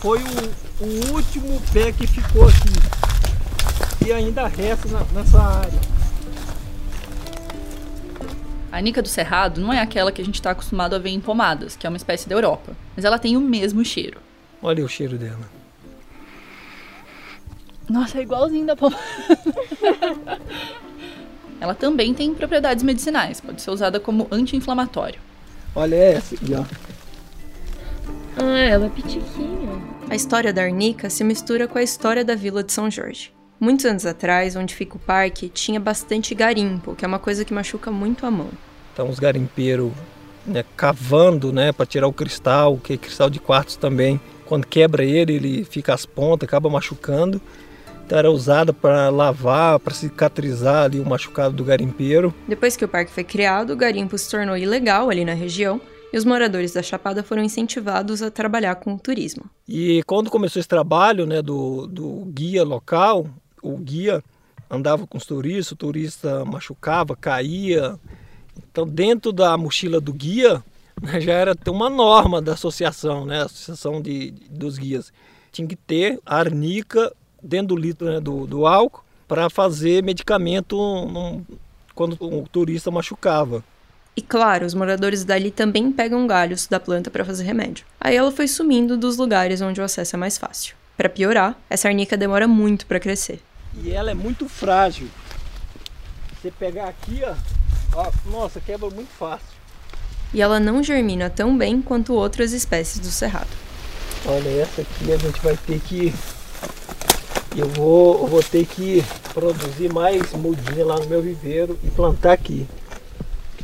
foi 0.00 0.18
o, 0.18 0.69
o 0.80 1.12
último 1.14 1.60
pé 1.72 1.92
que 1.92 2.06
ficou 2.06 2.48
aqui. 2.48 4.06
E 4.06 4.12
ainda 4.12 4.46
resta 4.46 4.88
na- 4.88 5.04
nessa 5.12 5.40
área. 5.42 5.80
A 8.72 8.80
Nica 8.80 9.02
do 9.02 9.08
Cerrado 9.08 9.60
não 9.60 9.72
é 9.72 9.80
aquela 9.80 10.12
que 10.12 10.22
a 10.22 10.24
gente 10.24 10.36
está 10.36 10.52
acostumado 10.52 10.94
a 10.94 10.98
ver 10.98 11.10
em 11.10 11.20
pomadas, 11.20 11.76
que 11.76 11.86
é 11.86 11.90
uma 11.90 11.96
espécie 11.96 12.28
da 12.28 12.34
Europa, 12.36 12.72
mas 12.96 13.04
ela 13.04 13.18
tem 13.18 13.36
o 13.36 13.40
mesmo 13.40 13.84
cheiro. 13.84 14.20
Olha 14.62 14.84
o 14.84 14.88
cheiro 14.88 15.18
dela. 15.18 15.48
Nossa, 17.88 18.18
é 18.18 18.22
igualzinho 18.22 18.66
da 18.66 18.76
pomada. 18.76 19.00
Ela 21.60 21.74
também 21.74 22.14
tem 22.14 22.32
propriedades 22.34 22.82
medicinais, 22.82 23.38
pode 23.40 23.60
ser 23.60 23.70
usada 23.70 24.00
como 24.00 24.26
anti-inflamatório. 24.30 25.20
Olha 25.74 25.94
essa 25.96 26.34
aqui, 26.34 26.54
ó. 26.54 26.64
Ah, 28.42 28.58
ela 28.58 28.86
é 28.86 28.88
pitiquinha. 28.88 29.59
A 30.10 30.16
história 30.16 30.52
da 30.52 30.64
Arnica 30.64 31.08
se 31.08 31.22
mistura 31.22 31.68
com 31.68 31.78
a 31.78 31.84
história 31.84 32.24
da 32.24 32.34
Vila 32.34 32.64
de 32.64 32.72
São 32.72 32.90
Jorge. 32.90 33.32
Muitos 33.60 33.86
anos 33.86 34.04
atrás, 34.04 34.56
onde 34.56 34.74
fica 34.74 34.96
o 34.96 34.98
parque, 34.98 35.48
tinha 35.48 35.78
bastante 35.78 36.34
garimpo, 36.34 36.96
que 36.96 37.04
é 37.04 37.08
uma 37.08 37.20
coisa 37.20 37.44
que 37.44 37.54
machuca 37.54 37.92
muito 37.92 38.26
a 38.26 38.30
mão. 38.30 38.48
Então 38.92 39.08
os 39.08 39.20
garimpeiros 39.20 39.92
né, 40.44 40.64
cavando 40.76 41.52
né, 41.52 41.70
para 41.70 41.86
tirar 41.86 42.08
o 42.08 42.12
cristal, 42.12 42.76
que 42.78 42.94
é 42.94 42.96
cristal 42.96 43.30
de 43.30 43.38
quartzo 43.38 43.78
também. 43.78 44.20
Quando 44.46 44.66
quebra 44.66 45.04
ele, 45.04 45.34
ele 45.34 45.64
fica 45.64 45.94
as 45.94 46.04
pontas, 46.04 46.48
acaba 46.48 46.68
machucando. 46.68 47.40
Então 48.04 48.18
era 48.18 48.32
usada 48.32 48.72
para 48.72 49.10
lavar, 49.10 49.78
para 49.78 49.94
cicatrizar 49.94 50.86
ali 50.86 50.98
o 50.98 51.08
machucado 51.08 51.54
do 51.54 51.62
garimpeiro. 51.62 52.34
Depois 52.48 52.76
que 52.76 52.84
o 52.84 52.88
parque 52.88 53.12
foi 53.12 53.22
criado, 53.22 53.74
o 53.74 53.76
garimpo 53.76 54.18
se 54.18 54.28
tornou 54.28 54.56
ilegal 54.56 55.08
ali 55.08 55.24
na 55.24 55.34
região 55.34 55.80
e 56.12 56.16
os 56.16 56.24
moradores 56.24 56.72
da 56.72 56.82
Chapada 56.82 57.22
foram 57.22 57.42
incentivados 57.42 58.22
a 58.22 58.30
trabalhar 58.30 58.74
com 58.76 58.94
o 58.94 58.98
turismo. 58.98 59.44
E 59.68 60.02
quando 60.06 60.30
começou 60.30 60.60
esse 60.60 60.68
trabalho 60.68 61.26
né, 61.26 61.40
do, 61.40 61.86
do 61.86 62.24
guia 62.26 62.64
local, 62.64 63.26
o 63.62 63.76
guia 63.76 64.22
andava 64.68 65.06
com 65.06 65.18
os 65.18 65.26
turistas, 65.26 65.72
o 65.72 65.76
turista 65.76 66.44
machucava, 66.44 67.16
caía. 67.16 67.98
Então, 68.70 68.86
dentro 68.86 69.32
da 69.32 69.56
mochila 69.56 70.00
do 70.00 70.12
guia, 70.12 70.62
né, 71.00 71.20
já 71.20 71.32
era 71.32 71.56
uma 71.68 71.90
norma 71.90 72.40
da 72.40 72.52
associação, 72.52 73.24
né, 73.24 73.42
a 73.42 73.44
associação 73.44 74.00
de, 74.00 74.32
dos 74.50 74.78
guias. 74.78 75.12
Tinha 75.52 75.66
que 75.66 75.76
ter 75.76 76.20
arnica 76.24 77.12
dentro 77.42 77.74
do 77.74 77.76
litro 77.76 78.06
né, 78.06 78.20
do, 78.20 78.46
do 78.46 78.66
álcool 78.66 79.02
para 79.26 79.48
fazer 79.48 80.02
medicamento 80.02 80.76
num- 80.76 81.44
quando 81.94 82.16
o 82.20 82.48
turista 82.48 82.90
machucava. 82.90 83.62
E 84.16 84.22
claro, 84.22 84.66
os 84.66 84.74
moradores 84.74 85.24
dali 85.24 85.50
também 85.50 85.92
pegam 85.92 86.26
galhos 86.26 86.66
da 86.66 86.80
planta 86.80 87.10
para 87.10 87.24
fazer 87.24 87.44
remédio. 87.44 87.86
Aí 88.00 88.16
ela 88.16 88.32
foi 88.32 88.48
sumindo 88.48 88.96
dos 88.96 89.16
lugares 89.16 89.60
onde 89.60 89.80
o 89.80 89.84
acesso 89.84 90.16
é 90.16 90.18
mais 90.18 90.36
fácil. 90.36 90.74
Para 90.96 91.08
piorar, 91.08 91.56
essa 91.70 91.88
arnica 91.88 92.16
demora 92.16 92.46
muito 92.46 92.86
para 92.86 93.00
crescer. 93.00 93.40
E 93.82 93.90
ela 93.90 94.10
é 94.10 94.14
muito 94.14 94.48
frágil. 94.48 95.08
Você 96.40 96.50
pegar 96.50 96.88
aqui, 96.88 97.20
ó, 97.24 97.34
ó, 97.94 98.10
nossa, 98.30 98.60
quebra 98.60 98.90
muito 98.90 99.10
fácil. 99.10 99.46
E 100.34 100.40
ela 100.42 100.60
não 100.60 100.82
germina 100.82 101.30
tão 101.30 101.56
bem 101.56 101.80
quanto 101.80 102.14
outras 102.14 102.52
espécies 102.52 102.98
do 102.98 103.10
cerrado. 103.10 103.48
Olha, 104.26 104.48
essa 104.60 104.82
aqui 104.82 105.12
a 105.12 105.16
gente 105.16 105.40
vai 105.40 105.56
ter 105.56 105.80
que. 105.80 106.12
Eu 107.56 107.68
vou, 107.68 108.20
eu 108.20 108.26
vou 108.26 108.42
ter 108.42 108.64
que 108.66 109.02
produzir 109.32 109.92
mais 109.92 110.32
mudinha 110.32 110.84
lá 110.84 110.98
no 110.98 111.06
meu 111.06 111.22
viveiro 111.22 111.78
e 111.82 111.90
plantar 111.90 112.32
aqui. 112.32 112.66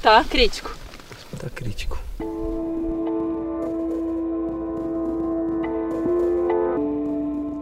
Tá 0.02 0.24
crítico. 0.24 0.74
Tá 1.38 1.50
crítico. 1.50 2.06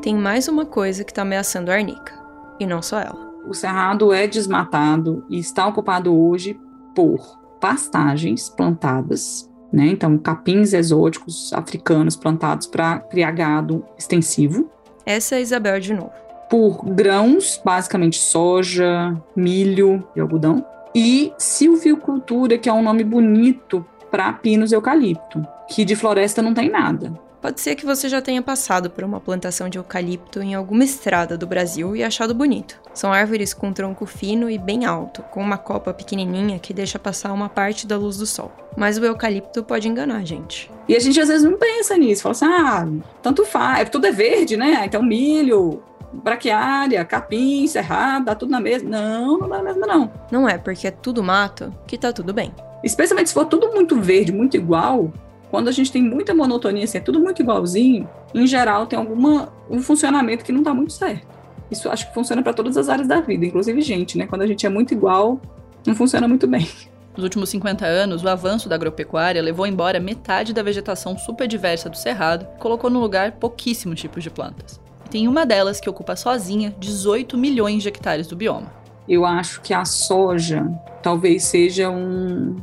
tem 0.04 0.14
mais 0.14 0.48
uma 0.48 0.66
coisa 0.66 1.02
que 1.02 1.10
está 1.10 1.22
ameaçando 1.22 1.70
a 1.70 1.74
Arnica. 1.74 2.12
E 2.60 2.66
não 2.66 2.82
só 2.82 3.00
ela. 3.00 3.32
O 3.48 3.54
cerrado 3.54 4.12
é 4.12 4.26
desmatado 4.26 5.24
e 5.30 5.38
está 5.38 5.66
ocupado 5.66 6.14
hoje 6.14 6.60
por 6.94 7.40
pastagens 7.58 8.50
plantadas, 8.50 9.50
né? 9.72 9.86
Então, 9.86 10.18
capins 10.18 10.74
exóticos 10.74 11.54
africanos 11.54 12.16
plantados 12.16 12.66
para 12.66 12.98
criar 12.98 13.30
gado 13.30 13.82
extensivo. 13.98 14.70
Essa 15.06 15.36
é 15.36 15.38
a 15.38 15.40
Isabel 15.40 15.80
de 15.80 15.94
novo. 15.94 16.12
Por 16.50 16.84
grãos, 16.84 17.58
basicamente 17.64 18.18
soja, 18.18 19.16
milho 19.34 20.06
e 20.14 20.20
algodão. 20.20 20.66
E 20.94 21.32
silvicultura, 21.36 22.56
que 22.56 22.68
é 22.68 22.72
um 22.72 22.82
nome 22.82 23.02
bonito 23.02 23.84
para 24.10 24.32
pinos 24.32 24.70
e 24.70 24.76
eucalipto, 24.76 25.44
que 25.68 25.84
de 25.84 25.96
floresta 25.96 26.40
não 26.40 26.54
tem 26.54 26.70
nada. 26.70 27.12
Pode 27.44 27.60
ser 27.60 27.74
que 27.74 27.84
você 27.84 28.08
já 28.08 28.22
tenha 28.22 28.40
passado 28.40 28.88
por 28.88 29.04
uma 29.04 29.20
plantação 29.20 29.68
de 29.68 29.76
eucalipto 29.76 30.40
em 30.40 30.54
alguma 30.54 30.82
estrada 30.82 31.36
do 31.36 31.46
Brasil 31.46 31.94
e 31.94 32.02
achado 32.02 32.32
bonito. 32.32 32.80
São 32.94 33.12
árvores 33.12 33.52
com 33.52 33.70
tronco 33.70 34.06
fino 34.06 34.48
e 34.48 34.56
bem 34.56 34.86
alto, 34.86 35.20
com 35.24 35.42
uma 35.42 35.58
copa 35.58 35.92
pequenininha 35.92 36.58
que 36.58 36.72
deixa 36.72 36.98
passar 36.98 37.34
uma 37.34 37.50
parte 37.50 37.86
da 37.86 37.98
luz 37.98 38.16
do 38.16 38.24
sol. 38.24 38.50
Mas 38.78 38.96
o 38.96 39.04
eucalipto 39.04 39.62
pode 39.62 39.86
enganar 39.86 40.16
a 40.16 40.24
gente. 40.24 40.70
E 40.88 40.96
a 40.96 40.98
gente 40.98 41.20
às 41.20 41.28
vezes 41.28 41.44
não 41.44 41.58
pensa 41.58 41.98
nisso, 41.98 42.22
fala 42.22 42.32
assim: 42.32 42.46
ah, 42.46 42.88
tanto 43.20 43.44
faz, 43.44 43.90
tudo 43.90 44.06
é 44.06 44.10
verde, 44.10 44.56
né? 44.56 44.84
Então 44.86 45.02
milho, 45.02 45.82
braquiária, 46.22 47.04
capim, 47.04 47.66
cerrado, 47.66 48.26
dá 48.26 48.34
tudo 48.34 48.50
na 48.50 48.60
mesma. 48.60 48.90
Não, 48.90 49.38
não 49.38 49.48
dá 49.48 49.58
na 49.58 49.62
mesma, 49.64 49.86
não. 49.86 50.12
Não 50.30 50.48
é 50.48 50.58
porque 50.58 50.86
é 50.86 50.90
tudo 50.90 51.22
mato 51.22 51.72
que 51.86 51.98
tá 51.98 52.12
tudo 52.12 52.32
bem. 52.32 52.52
Especialmente 52.82 53.28
se 53.28 53.34
for 53.34 53.46
tudo 53.46 53.72
muito 53.72 54.00
verde, 54.00 54.32
muito 54.32 54.56
igual, 54.56 55.12
quando 55.50 55.68
a 55.68 55.72
gente 55.72 55.90
tem 55.90 56.02
muita 56.02 56.34
monotonia, 56.34 56.84
assim, 56.84 56.98
é 56.98 57.00
tudo 57.00 57.20
muito 57.20 57.40
igualzinho, 57.40 58.08
em 58.34 58.46
geral 58.46 58.86
tem 58.86 58.98
alguma 58.98 59.52
um 59.70 59.80
funcionamento 59.80 60.44
que 60.44 60.52
não 60.52 60.60
está 60.60 60.74
muito 60.74 60.92
certo. 60.92 61.26
Isso 61.70 61.88
acho 61.88 62.08
que 62.08 62.14
funciona 62.14 62.42
para 62.42 62.52
todas 62.52 62.76
as 62.76 62.88
áreas 62.88 63.08
da 63.08 63.20
vida, 63.20 63.46
inclusive 63.46 63.80
gente, 63.80 64.18
né? 64.18 64.26
Quando 64.26 64.42
a 64.42 64.46
gente 64.46 64.66
é 64.66 64.68
muito 64.68 64.92
igual, 64.92 65.40
não 65.86 65.94
funciona 65.94 66.28
muito 66.28 66.46
bem. 66.46 66.68
Nos 67.16 67.22
últimos 67.22 67.48
50 67.50 67.86
anos, 67.86 68.24
o 68.24 68.28
avanço 68.28 68.68
da 68.68 68.74
agropecuária 68.74 69.40
levou 69.40 69.66
embora 69.66 70.00
metade 70.00 70.52
da 70.52 70.62
vegetação 70.62 71.16
super 71.16 71.46
diversa 71.46 71.88
do 71.88 71.96
cerrado 71.96 72.46
e 72.56 72.58
colocou 72.58 72.90
no 72.90 72.98
lugar 72.98 73.32
pouquíssimos 73.32 74.00
tipos 74.00 74.24
de 74.24 74.30
plantas. 74.30 74.80
E 75.04 75.08
tem 75.08 75.28
uma 75.28 75.44
delas 75.44 75.80
que 75.80 75.88
ocupa 75.88 76.16
sozinha 76.16 76.74
18 76.78 77.36
milhões 77.36 77.82
de 77.82 77.88
hectares 77.88 78.26
do 78.26 78.36
bioma. 78.36 78.72
Eu 79.08 79.24
acho 79.24 79.60
que 79.60 79.74
a 79.74 79.84
soja 79.84 80.66
talvez 81.02 81.44
seja 81.44 81.90
um, 81.90 82.56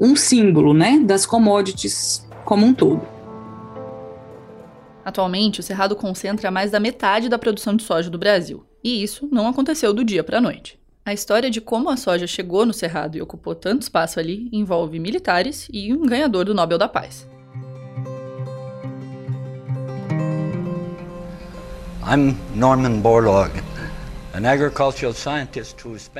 um 0.00 0.16
símbolo 0.16 0.72
né, 0.72 0.98
das 1.04 1.26
commodities 1.26 2.26
como 2.44 2.66
um 2.66 2.74
todo. 2.74 3.06
Atualmente, 5.04 5.60
o 5.60 5.62
Cerrado 5.62 5.96
concentra 5.96 6.50
mais 6.50 6.70
da 6.70 6.80
metade 6.80 7.28
da 7.28 7.38
produção 7.38 7.74
de 7.76 7.82
soja 7.82 8.08
do 8.08 8.18
Brasil, 8.18 8.64
e 8.82 9.02
isso 9.02 9.28
não 9.30 9.48
aconteceu 9.48 9.92
do 9.92 10.04
dia 10.04 10.22
para 10.22 10.38
a 10.38 10.40
noite. 10.40 10.78
A 11.04 11.12
história 11.12 11.50
de 11.50 11.60
como 11.60 11.90
a 11.90 11.96
soja 11.96 12.28
chegou 12.28 12.64
no 12.64 12.72
Cerrado 12.72 13.16
e 13.16 13.22
ocupou 13.22 13.56
tanto 13.56 13.82
espaço 13.82 14.20
ali 14.20 14.48
envolve 14.52 15.00
militares 15.00 15.68
e 15.72 15.92
um 15.92 16.06
ganhador 16.06 16.44
do 16.44 16.54
Nobel 16.54 16.78
da 16.78 16.88
Paz. 16.88 17.28
I'm 22.12 22.36
Norman 22.54 23.00
Borlaug. 23.00 23.50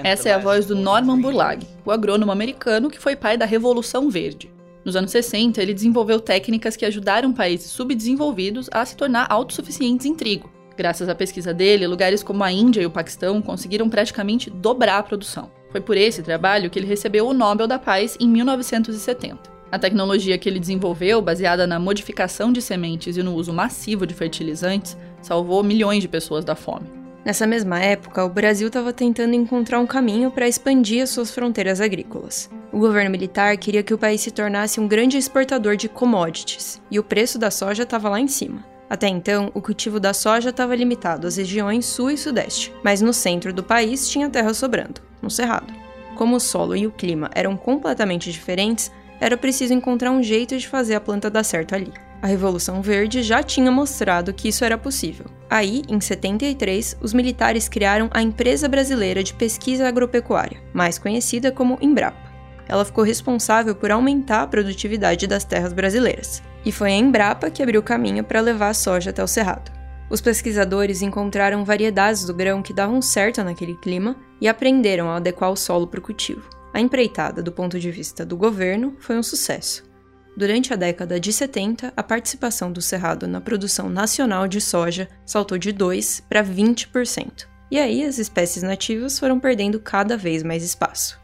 Essa 0.02 0.28
é 0.31 0.33
a 0.33 0.38
voz 0.38 0.64
do 0.64 0.74
Norman 0.74 1.20
Borlaug, 1.20 1.66
o 1.85 1.90
agrônomo 1.90 2.33
americano 2.33 2.88
que 2.88 2.98
foi 2.98 3.14
pai 3.14 3.37
da 3.37 3.44
Revolução 3.44 4.09
Verde. 4.09 4.50
Nos 4.87 4.96
anos 4.96 5.11
60, 5.11 5.61
ele 5.61 5.74
desenvolveu 5.74 6.18
técnicas 6.18 6.76
que 6.76 6.87
ajudaram 6.87 7.31
países 7.31 7.70
subdesenvolvidos 7.72 8.70
a 8.72 8.87
se 8.87 8.96
tornar 8.96 9.26
autossuficientes 9.28 10.07
em 10.07 10.14
trigo. 10.14 10.50
Graças 10.78 11.11
à 11.11 11.14
pesquisa 11.14 11.52
dele, 11.52 11.87
lugares 11.87 12.22
como 12.22 12.42
a 12.42 12.50
Índia 12.50 12.81
e 12.81 12.87
o 12.87 12.90
Paquistão 12.90 13.42
conseguiram 13.42 13.90
praticamente 13.90 14.48
dobrar 14.48 14.96
a 14.96 15.02
produção. 15.02 15.50
Foi 15.70 15.83
por 15.83 15.98
esse 15.98 16.22
trabalho 16.22 16.70
que 16.70 16.78
ele 16.78 16.87
recebeu 16.87 17.28
o 17.28 17.35
Nobel 17.35 17.66
da 17.66 17.78
Paz 17.78 18.16
em 18.18 18.28
1970. 18.28 19.52
A 19.72 19.78
tecnologia 19.78 20.37
que 20.37 20.46
ele 20.46 20.61
desenvolveu, 20.61 21.22
baseada 21.22 21.66
na 21.66 21.78
modificação 21.78 22.52
de 22.52 22.61
sementes 22.61 23.16
e 23.16 23.22
no 23.22 23.35
uso 23.35 23.55
massivo 23.55 24.07
de 24.07 24.12
fertilizantes, 24.12 24.98
salvou 25.22 25.62
milhões 25.62 26.02
de 26.02 26.08
pessoas 26.08 26.44
da 26.44 26.54
fome. 26.54 26.87
Nessa 27.24 27.46
mesma 27.46 27.78
época, 27.78 28.24
o 28.24 28.28
Brasil 28.28 28.66
estava 28.66 28.92
tentando 28.92 29.35
encontrar 29.35 29.78
um 29.78 29.87
caminho 29.87 30.30
para 30.30 30.48
expandir 30.48 31.04
as 31.04 31.11
suas 31.11 31.30
fronteiras 31.30 31.80
agrícolas. 31.80 32.50
O 32.72 32.80
governo 32.80 33.11
militar 33.11 33.56
queria 33.56 33.82
que 33.82 33.94
o 33.94 33.98
país 33.98 34.20
se 34.20 34.32
tornasse 34.32 34.80
um 34.80 34.88
grande 34.88 35.16
exportador 35.16 35.76
de 35.76 35.88
commodities, 35.88 36.82
e 36.90 36.98
o 36.98 37.04
preço 37.04 37.38
da 37.38 37.50
soja 37.50 37.85
estava 37.85 38.08
lá 38.08 38.18
em 38.18 38.26
cima. 38.26 38.64
Até 38.90 39.06
então, 39.08 39.52
o 39.54 39.62
cultivo 39.62 40.00
da 40.00 40.12
soja 40.12 40.50
estava 40.50 40.74
limitado 40.74 41.26
às 41.26 41.37
regiões 41.37 41.87
sul 41.87 42.11
e 42.11 42.18
sudeste, 42.18 42.74
mas 42.82 43.00
no 43.00 43.12
centro 43.12 43.52
do 43.52 43.62
país 43.62 44.11
tinha 44.11 44.28
terra 44.28 44.52
sobrando, 44.52 45.00
no 45.22 45.30
cerrado. 45.30 45.72
Como 46.16 46.37
o 46.37 46.40
solo 46.40 46.76
e 46.76 46.87
o 46.87 46.90
clima 46.90 47.30
eram 47.35 47.56
completamente 47.56 48.30
diferentes, 48.30 48.90
era 49.20 49.37
preciso 49.37 49.72
encontrar 49.72 50.11
um 50.11 50.22
jeito 50.22 50.58
de 50.58 50.68
fazer 50.68 50.96
a 50.96 51.00
planta 51.00 51.30
dar 51.30 51.44
certo 51.44 51.74
ali. 51.74 51.92
A 52.22 52.28
Revolução 52.28 52.80
Verde 52.80 53.20
já 53.20 53.42
tinha 53.42 53.68
mostrado 53.68 54.32
que 54.32 54.46
isso 54.46 54.64
era 54.64 54.78
possível. 54.78 55.26
Aí, 55.50 55.82
em 55.88 56.00
73, 56.00 56.96
os 57.00 57.12
militares 57.12 57.68
criaram 57.68 58.08
a 58.12 58.22
Empresa 58.22 58.68
Brasileira 58.68 59.24
de 59.24 59.35
Pesquisa 59.35 59.88
Agropecuária, 59.88 60.62
mais 60.72 61.00
conhecida 61.00 61.50
como 61.50 61.76
Embrapa. 61.80 62.30
Ela 62.68 62.85
ficou 62.85 63.02
responsável 63.02 63.74
por 63.74 63.90
aumentar 63.90 64.42
a 64.42 64.46
produtividade 64.46 65.26
das 65.26 65.44
terras 65.44 65.72
brasileiras. 65.72 66.40
E 66.64 66.70
foi 66.70 66.92
a 66.92 66.96
Embrapa 66.96 67.50
que 67.50 67.61
abriu 67.61 67.82
caminho 67.82 68.22
para 68.22 68.40
levar 68.40 68.68
a 68.68 68.74
soja 68.74 69.11
até 69.11 69.22
o 69.22 69.26
Cerrado. 69.26 69.72
Os 70.08 70.20
pesquisadores 70.20 71.02
encontraram 71.02 71.64
variedades 71.64 72.24
do 72.24 72.32
grão 72.32 72.62
que 72.62 72.72
davam 72.72 73.02
certo 73.02 73.42
naquele 73.42 73.74
clima 73.74 74.14
e 74.40 74.46
aprenderam 74.46 75.11
a 75.11 75.16
adequar 75.16 75.50
o 75.50 75.56
solo 75.56 75.88
para 75.88 75.98
o 75.98 76.02
cultivo. 76.02 76.48
A 76.72 76.80
empreitada, 76.80 77.42
do 77.42 77.50
ponto 77.50 77.80
de 77.80 77.90
vista 77.90 78.24
do 78.24 78.37
governo, 78.37 78.94
foi 79.00 79.18
um 79.18 79.22
sucesso. 79.24 79.91
Durante 80.34 80.72
a 80.72 80.76
década 80.76 81.20
de 81.20 81.30
70, 81.30 81.92
a 81.94 82.02
participação 82.02 82.72
do 82.72 82.80
Cerrado 82.80 83.28
na 83.28 83.40
produção 83.40 83.90
nacional 83.90 84.48
de 84.48 84.60
soja 84.60 85.08
saltou 85.26 85.58
de 85.58 85.72
2% 85.72 86.22
para 86.26 86.42
20%. 86.42 87.46
E 87.70 87.78
aí 87.78 88.02
as 88.02 88.18
espécies 88.18 88.62
nativas 88.62 89.18
foram 89.18 89.38
perdendo 89.38 89.78
cada 89.78 90.16
vez 90.16 90.42
mais 90.42 90.62
espaço. 90.62 91.20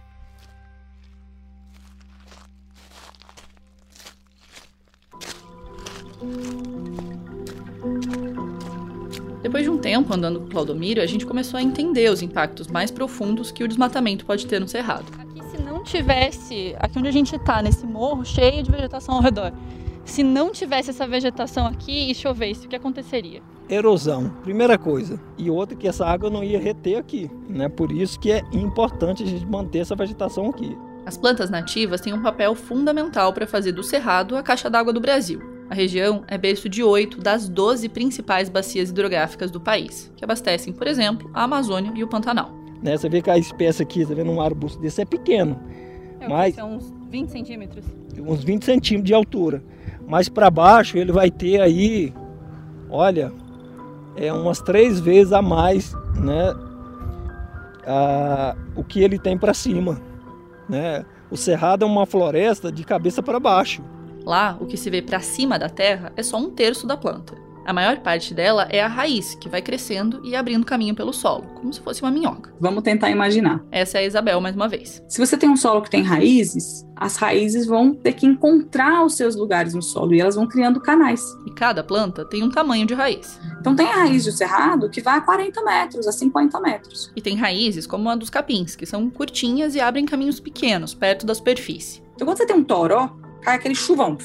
Depois 9.42 9.64
de 9.64 9.70
um 9.70 9.78
tempo 9.78 10.12
andando 10.12 10.40
com 10.40 10.48
Claudomiro, 10.48 11.00
a 11.00 11.06
gente 11.06 11.24
começou 11.24 11.56
a 11.56 11.62
entender 11.62 12.10
os 12.10 12.20
impactos 12.20 12.66
mais 12.66 12.90
profundos 12.90 13.50
que 13.50 13.64
o 13.64 13.68
desmatamento 13.68 14.26
pode 14.26 14.46
ter 14.46 14.60
no 14.60 14.68
cerrado 14.68 15.27
tivesse, 15.82 16.74
aqui 16.78 16.98
onde 16.98 17.08
a 17.08 17.12
gente 17.12 17.34
está, 17.34 17.62
nesse 17.62 17.86
morro 17.86 18.24
cheio 18.24 18.62
de 18.62 18.70
vegetação 18.70 19.16
ao 19.16 19.22
redor, 19.22 19.52
se 20.04 20.22
não 20.22 20.50
tivesse 20.50 20.90
essa 20.90 21.06
vegetação 21.06 21.66
aqui 21.66 22.10
e 22.10 22.14
chovesse, 22.14 22.66
o 22.66 22.68
que 22.68 22.76
aconteceria? 22.76 23.42
Erosão, 23.68 24.30
primeira 24.42 24.78
coisa. 24.78 25.20
E 25.36 25.50
outra 25.50 25.76
que 25.76 25.86
essa 25.86 26.06
água 26.06 26.30
não 26.30 26.42
ia 26.42 26.58
reter 26.58 26.96
aqui, 26.96 27.30
né? 27.46 27.68
Por 27.68 27.92
isso 27.92 28.18
que 28.18 28.32
é 28.32 28.42
importante 28.52 29.22
a 29.22 29.26
gente 29.26 29.44
manter 29.44 29.80
essa 29.80 29.94
vegetação 29.94 30.48
aqui. 30.48 30.76
As 31.04 31.18
plantas 31.18 31.50
nativas 31.50 32.00
têm 32.00 32.14
um 32.14 32.22
papel 32.22 32.54
fundamental 32.54 33.32
para 33.32 33.46
fazer 33.46 33.72
do 33.72 33.82
Cerrado 33.82 34.36
a 34.36 34.42
caixa 34.42 34.70
d'água 34.70 34.92
do 34.92 35.00
Brasil. 35.00 35.40
A 35.68 35.74
região 35.74 36.24
é 36.26 36.38
berço 36.38 36.68
de 36.68 36.82
oito 36.82 37.20
das 37.20 37.46
12 37.46 37.90
principais 37.90 38.48
bacias 38.48 38.88
hidrográficas 38.88 39.50
do 39.50 39.60
país, 39.60 40.10
que 40.16 40.24
abastecem, 40.24 40.72
por 40.72 40.86
exemplo, 40.86 41.30
a 41.34 41.42
Amazônia 41.44 41.92
e 41.94 42.02
o 42.02 42.08
Pantanal. 42.08 42.57
Né? 42.82 42.96
Você 42.96 43.08
vê 43.08 43.20
que 43.20 43.30
a 43.30 43.38
espécie 43.38 43.82
aqui, 43.82 44.06
tá 44.06 44.14
vendo 44.14 44.30
um 44.30 44.40
arbusto 44.40 44.80
desse 44.80 45.02
é 45.02 45.04
pequeno. 45.04 45.58
É, 46.20 46.28
mas 46.28 46.54
são 46.54 46.76
uns 46.76 46.92
20 47.10 47.28
centímetros. 47.30 47.84
Uns 48.18 48.44
20 48.44 48.64
centímetros 48.64 49.06
de 49.06 49.14
altura. 49.14 49.62
Mas 50.06 50.28
para 50.28 50.50
baixo 50.50 50.96
ele 50.96 51.12
vai 51.12 51.30
ter 51.30 51.60
aí, 51.60 52.12
olha, 52.88 53.32
é 54.16 54.32
umas 54.32 54.60
três 54.60 54.98
vezes 54.98 55.32
a 55.32 55.42
mais, 55.42 55.92
né? 56.16 56.54
A, 57.86 58.56
o 58.74 58.82
que 58.82 59.00
ele 59.00 59.18
tem 59.18 59.36
para 59.38 59.54
cima, 59.54 60.00
né? 60.68 61.04
O 61.30 61.36
cerrado 61.36 61.84
é 61.84 61.86
uma 61.86 62.06
floresta 62.06 62.72
de 62.72 62.84
cabeça 62.84 63.22
para 63.22 63.38
baixo. 63.38 63.82
Lá, 64.24 64.56
o 64.60 64.66
que 64.66 64.76
se 64.76 64.90
vê 64.90 65.00
para 65.00 65.20
cima 65.20 65.58
da 65.58 65.68
terra 65.68 66.12
é 66.16 66.22
só 66.22 66.38
um 66.38 66.50
terço 66.50 66.86
da 66.86 66.96
planta. 66.96 67.34
A 67.68 67.72
maior 67.74 67.98
parte 67.98 68.33
dela 68.33 68.66
é 68.70 68.81
a 68.81 68.88
raiz, 68.88 69.35
que 69.35 69.46
vai 69.46 69.61
crescendo 69.61 70.22
e 70.24 70.35
abrindo 70.35 70.64
caminho 70.64 70.94
pelo 70.94 71.12
solo, 71.12 71.44
como 71.54 71.70
se 71.70 71.83
fosse 71.83 72.00
uma 72.00 72.11
minhoca. 72.11 72.50
Vamos 72.59 72.83
tentar 72.83 73.11
imaginar. 73.11 73.62
Essa 73.70 73.98
é 73.98 74.00
a 74.00 74.04
Isabel 74.07 74.40
mais 74.40 74.57
uma 74.57 74.70
vez. 74.70 75.02
Se 75.07 75.18
você 75.18 75.37
tem 75.37 75.50
um 75.50 75.57
solo 75.57 75.83
que 75.83 75.90
tem 75.90 76.02
raízes, 76.02 76.87
as 76.96 77.16
raízes 77.16 77.66
vão 77.66 77.92
ter 77.92 78.14
que 78.14 78.24
encontrar 78.24 79.04
os 79.04 79.16
seus 79.16 79.37
lugares 79.37 79.74
no 79.74 79.83
solo 79.83 80.14
e 80.14 80.20
elas 80.22 80.37
vão 80.37 80.46
criando 80.46 80.81
canais. 80.81 81.22
E 81.46 81.50
cada 81.50 81.85
planta 81.85 82.24
tem 82.24 82.42
um 82.42 82.48
tamanho 82.48 82.87
de 82.87 82.94
raiz. 82.94 83.38
Então 83.61 83.76
tem 83.76 83.87
a 83.87 83.96
raiz 83.96 84.24
do 84.24 84.33
cerrado 84.33 84.88
que 84.88 85.02
vai 85.02 85.18
a 85.18 85.20
40 85.20 85.62
metros, 85.62 86.09
a 86.09 86.12
50 86.12 86.59
metros. 86.61 87.12
E 87.14 87.20
tem 87.20 87.37
raízes 87.37 87.87
como 87.87 88.09
a 88.09 88.16
dos 88.16 88.31
capins, 88.31 88.74
que 88.74 88.87
são 88.87 89.11
curtinhas 89.11 89.74
e 89.74 89.81
abrem 89.81 90.07
caminhos 90.07 90.40
pequenos, 90.40 90.94
perto 90.94 91.26
da 91.26 91.35
superfície. 91.35 92.02
Então 92.14 92.26
quando 92.26 92.38
você 92.38 92.46
tem 92.46 92.57
um 92.57 92.64
toró, 92.64 93.14
cai 93.42 93.57
aquele 93.57 93.74
chuvão. 93.74 94.16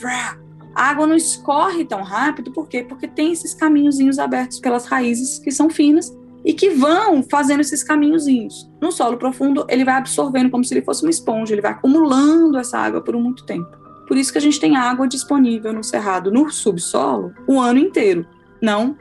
A 0.75 0.89
água 0.89 1.05
não 1.05 1.15
escorre 1.15 1.85
tão 1.85 2.01
rápido, 2.01 2.51
por 2.51 2.67
quê? 2.67 2.83
Porque 2.83 3.07
tem 3.07 3.31
esses 3.31 3.53
caminhozinhos 3.53 4.17
abertos 4.17 4.59
pelas 4.59 4.85
raízes 4.85 5.39
que 5.39 5.51
são 5.51 5.69
finas 5.69 6.11
e 6.43 6.53
que 6.53 6.71
vão 6.71 7.23
fazendo 7.23 7.61
esses 7.61 7.83
caminhozinhos. 7.83 8.69
No 8.81 8.91
solo 8.91 9.17
profundo, 9.17 9.65
ele 9.69 9.85
vai 9.85 9.95
absorvendo 9.95 10.49
como 10.49 10.63
se 10.63 10.73
ele 10.73 10.83
fosse 10.83 11.03
uma 11.03 11.11
esponja, 11.11 11.53
ele 11.53 11.61
vai 11.61 11.71
acumulando 11.71 12.57
essa 12.57 12.77
água 12.77 13.01
por 13.01 13.15
muito 13.15 13.45
tempo. 13.45 13.69
Por 14.07 14.17
isso 14.17 14.31
que 14.31 14.37
a 14.37 14.41
gente 14.41 14.59
tem 14.59 14.75
água 14.75 15.07
disponível 15.07 15.71
no 15.71 15.83
cerrado, 15.83 16.31
no 16.31 16.49
subsolo, 16.49 17.33
o 17.47 17.59
ano 17.59 17.79
inteiro, 17.79 18.25
não 18.61 18.97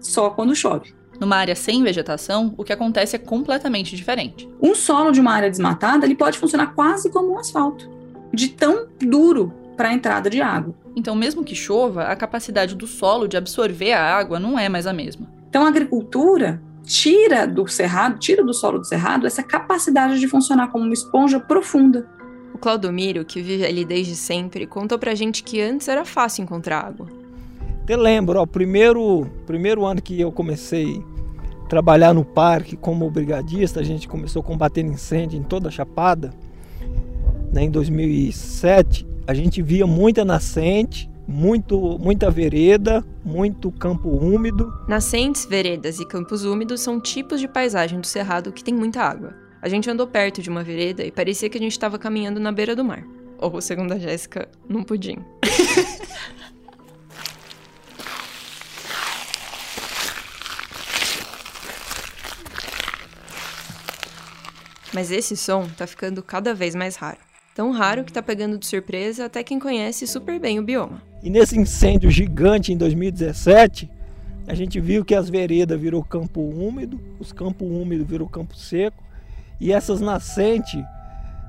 só 0.00 0.30
quando 0.30 0.54
chove. 0.54 0.94
Numa 1.18 1.36
área 1.36 1.54
sem 1.54 1.82
vegetação, 1.82 2.54
o 2.56 2.64
que 2.64 2.72
acontece 2.72 3.16
é 3.16 3.18
completamente 3.18 3.96
diferente. 3.96 4.48
Um 4.60 4.74
solo 4.74 5.10
de 5.10 5.20
uma 5.20 5.32
área 5.32 5.50
desmatada, 5.50 6.04
ele 6.04 6.14
pode 6.14 6.38
funcionar 6.38 6.74
quase 6.74 7.10
como 7.10 7.32
um 7.32 7.38
asfalto, 7.38 7.88
de 8.32 8.48
tão 8.48 8.88
duro 9.00 9.52
para 9.76 9.88
a 9.88 9.92
entrada 9.92 10.30
de 10.30 10.40
água. 10.40 10.74
Então, 10.96 11.14
mesmo 11.14 11.44
que 11.44 11.54
chova, 11.54 12.04
a 12.04 12.16
capacidade 12.16 12.74
do 12.74 12.86
solo 12.86 13.26
de 13.26 13.36
absorver 13.36 13.92
a 13.92 14.02
água 14.02 14.38
não 14.38 14.58
é 14.58 14.68
mais 14.68 14.86
a 14.86 14.92
mesma. 14.92 15.26
Então, 15.48 15.64
a 15.64 15.68
agricultura 15.68 16.62
tira 16.84 17.46
do 17.46 17.66
cerrado, 17.66 18.18
tira 18.18 18.44
do 18.44 18.52
solo 18.52 18.78
do 18.78 18.86
cerrado 18.86 19.26
essa 19.26 19.42
capacidade 19.42 20.20
de 20.20 20.28
funcionar 20.28 20.68
como 20.68 20.84
uma 20.84 20.92
esponja 20.92 21.40
profunda. 21.40 22.06
O 22.52 22.58
Claudomiro, 22.58 23.24
que 23.24 23.42
vive 23.42 23.64
ali 23.64 23.84
desde 23.84 24.14
sempre, 24.14 24.66
contou 24.66 24.98
pra 24.98 25.14
gente 25.14 25.42
que 25.42 25.60
antes 25.60 25.88
era 25.88 26.04
fácil 26.04 26.42
encontrar 26.42 26.80
água. 26.80 27.08
Até 27.82 27.96
lembro, 27.96 28.40
o 28.40 28.46
primeiro, 28.46 29.26
primeiro 29.46 29.84
ano 29.84 30.00
que 30.00 30.20
eu 30.20 30.30
comecei 30.30 31.02
a 31.64 31.68
trabalhar 31.68 32.14
no 32.14 32.24
parque 32.24 32.76
como 32.76 33.10
brigadista, 33.10 33.80
a 33.80 33.82
gente 33.82 34.06
começou 34.06 34.40
a 34.40 34.44
combater 34.44 34.84
incêndio 34.84 35.38
em 35.38 35.42
toda 35.42 35.68
a 35.68 35.70
Chapada, 35.70 36.32
né, 37.52 37.64
em 37.64 37.70
2007, 37.70 39.06
a 39.26 39.32
gente 39.32 39.62
via 39.62 39.86
muita 39.86 40.24
nascente, 40.24 41.10
muito, 41.26 41.98
muita 41.98 42.30
vereda, 42.30 43.02
muito 43.24 43.72
campo 43.72 44.08
úmido. 44.10 44.70
Nascentes, 44.86 45.46
veredas 45.46 45.98
e 45.98 46.06
campos 46.06 46.44
úmidos 46.44 46.82
são 46.82 47.00
tipos 47.00 47.40
de 47.40 47.48
paisagem 47.48 47.98
do 48.00 48.06
Cerrado 48.06 48.52
que 48.52 48.62
tem 48.62 48.74
muita 48.74 49.00
água. 49.00 49.34
A 49.62 49.68
gente 49.68 49.88
andou 49.88 50.06
perto 50.06 50.42
de 50.42 50.50
uma 50.50 50.62
vereda 50.62 51.02
e 51.02 51.10
parecia 51.10 51.48
que 51.48 51.56
a 51.56 51.60
gente 51.60 51.72
estava 51.72 51.98
caminhando 51.98 52.38
na 52.38 52.52
beira 52.52 52.76
do 52.76 52.84
mar. 52.84 53.02
Ou, 53.38 53.60
segundo 53.62 53.92
a 53.92 53.98
Jéssica, 53.98 54.46
num 54.68 54.82
pudim. 54.82 55.16
Mas 64.92 65.10
esse 65.10 65.34
som 65.36 65.66
tá 65.66 65.86
ficando 65.86 66.22
cada 66.22 66.54
vez 66.54 66.74
mais 66.74 66.94
raro. 66.96 67.18
Tão 67.54 67.70
raro 67.70 68.02
que 68.02 68.12
tá 68.12 68.20
pegando 68.20 68.58
de 68.58 68.66
surpresa 68.66 69.26
até 69.26 69.44
quem 69.44 69.60
conhece 69.60 70.08
super 70.08 70.40
bem 70.40 70.58
o 70.58 70.62
bioma. 70.62 71.00
E 71.22 71.30
nesse 71.30 71.56
incêndio 71.56 72.10
gigante 72.10 72.72
em 72.72 72.76
2017, 72.76 73.88
a 74.46 74.54
gente 74.54 74.80
viu 74.80 75.04
que 75.04 75.14
as 75.14 75.30
veredas 75.30 75.80
virou 75.80 76.02
campo 76.02 76.40
úmido, 76.40 77.00
os 77.20 77.32
campos 77.32 77.70
úmidos 77.70 78.08
virou 78.08 78.28
campo 78.28 78.56
seco, 78.56 79.04
e 79.60 79.72
essas 79.72 80.00
nascentes, 80.00 80.82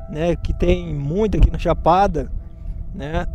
né, 0.07 0.35
que 0.35 0.53
tem 0.53 0.93
muito 0.93 1.37
aqui 1.37 1.49
na 1.49 1.57
Chapada, 1.57 2.31
né, 2.93 3.25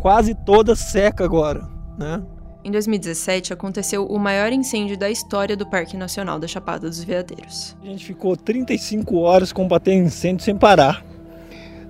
quase 0.00 0.32
toda 0.32 0.76
seca 0.76 1.24
agora, 1.24 1.68
né? 1.98 2.22
Em 2.64 2.70
2017 2.70 3.52
aconteceu 3.52 4.06
o 4.06 4.18
maior 4.18 4.52
incêndio 4.52 4.96
da 4.96 5.10
história 5.10 5.56
do 5.56 5.66
Parque 5.66 5.96
Nacional 5.96 6.38
da 6.38 6.48
Chapada 6.48 6.88
dos 6.88 7.02
Veadeiros. 7.02 7.76
A 7.82 7.86
gente 7.86 8.04
ficou 8.04 8.36
35 8.36 9.18
horas 9.18 9.52
combatendo 9.52 10.06
incêndio 10.06 10.44
sem 10.44 10.56
parar, 10.56 11.04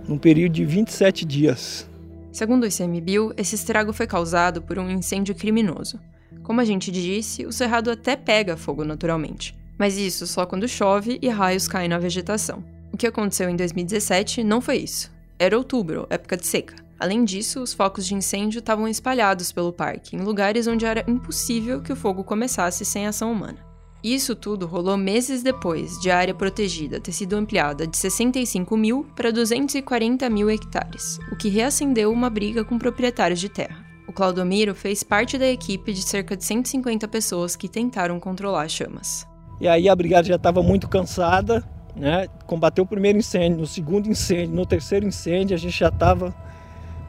num 0.09 0.19
período 0.19 0.53
de 0.53 0.65
27 0.65 1.25
dias. 1.25 1.89
Segundo 2.33 2.65
o 2.65 2.67
ICMBio, 2.67 3.33
esse 3.37 3.55
estrago 3.55 3.93
foi 3.93 4.07
causado 4.07 4.61
por 4.61 4.79
um 4.79 4.91
incêndio 4.91 5.35
criminoso. 5.35 5.99
Como 6.43 6.61
a 6.61 6.65
gente 6.65 6.91
disse, 6.91 7.47
o 7.47 7.53
cerrado 7.53 7.91
até 7.91 8.15
pega 8.15 8.57
fogo 8.57 8.85
naturalmente, 8.85 9.57
mas 9.79 9.97
isso 9.97 10.27
só 10.27 10.45
quando 10.45 10.69
chove 10.69 11.19
e 11.23 11.29
raios 11.29 11.67
caem 11.67 11.89
na 11.89 11.99
vegetação. 11.99 12.63
O 12.93 12.97
que 12.97 13.07
aconteceu 13.07 13.49
em 13.49 13.57
2017 13.57 14.45
não 14.45 14.61
foi 14.61 14.77
isso. 14.77 15.11
Era 15.39 15.57
outubro, 15.57 16.07
época 16.09 16.37
de 16.37 16.47
seca. 16.47 16.77
Além 16.99 17.25
disso, 17.25 17.63
os 17.63 17.75
focos 17.75 18.07
de 18.07 18.15
incêndio 18.15 18.61
estavam 18.61 18.89
espalhados 18.89 19.53
pelo 19.53 19.73
parque, 19.73 20.17
em 20.17 20.21
lugares 20.21 20.67
onde 20.67 20.87
era 20.87 21.05
impossível 21.07 21.83
que 21.83 21.93
o 21.93 21.97
fogo 21.97 22.25
começasse 22.25 22.85
sem 22.85 23.07
ação 23.07 23.31
humana. 23.33 23.59
Isso 24.05 24.37
tudo 24.37 24.67
rolou 24.67 24.97
meses 24.97 25.43
depois 25.43 25.99
de 25.99 26.11
a 26.11 26.19
área 26.19 26.35
protegida 26.35 27.01
ter 27.01 27.13
sido 27.13 27.35
ampliada 27.35 27.87
de 27.87 27.97
65 27.97 28.77
mil 28.77 29.07
para 29.17 29.33
240 29.33 30.29
mil 30.31 30.49
hectares, 30.51 31.19
o 31.33 31.37
que 31.37 31.49
reacendeu 31.49 32.13
uma 32.13 32.31
briga 32.31 32.65
com 32.65 32.79
proprietários 32.79 33.41
de 33.41 33.49
terra. 33.49 33.85
O 34.07 34.13
Claudomiro 34.13 34.75
fez 34.75 35.03
parte 35.03 35.37
da 35.37 35.47
equipe 35.49 35.93
de 35.93 36.03
cerca 36.03 36.37
de 36.37 36.45
150 36.45 37.09
pessoas 37.09 37.57
que 37.57 37.69
tentaram 37.69 38.21
controlar 38.21 38.63
as 38.63 38.73
chamas. 38.73 39.27
E 39.61 39.67
aí 39.67 39.89
a 39.89 39.97
brigada 39.97 40.29
já 40.29 40.37
estava 40.37 40.63
muito 40.63 40.89
cansada, 40.89 41.65
né? 41.97 42.29
Combateu 42.47 42.85
o 42.85 42.87
primeiro 42.87 43.19
incêndio, 43.19 43.59
no 43.59 43.67
segundo 43.67 44.09
incêndio, 44.09 44.55
no 44.55 44.67
terceiro 44.67 45.07
incêndio 45.07 45.57
a 45.57 45.59
gente 45.59 45.77
já 45.77 45.89
estava 45.89 46.35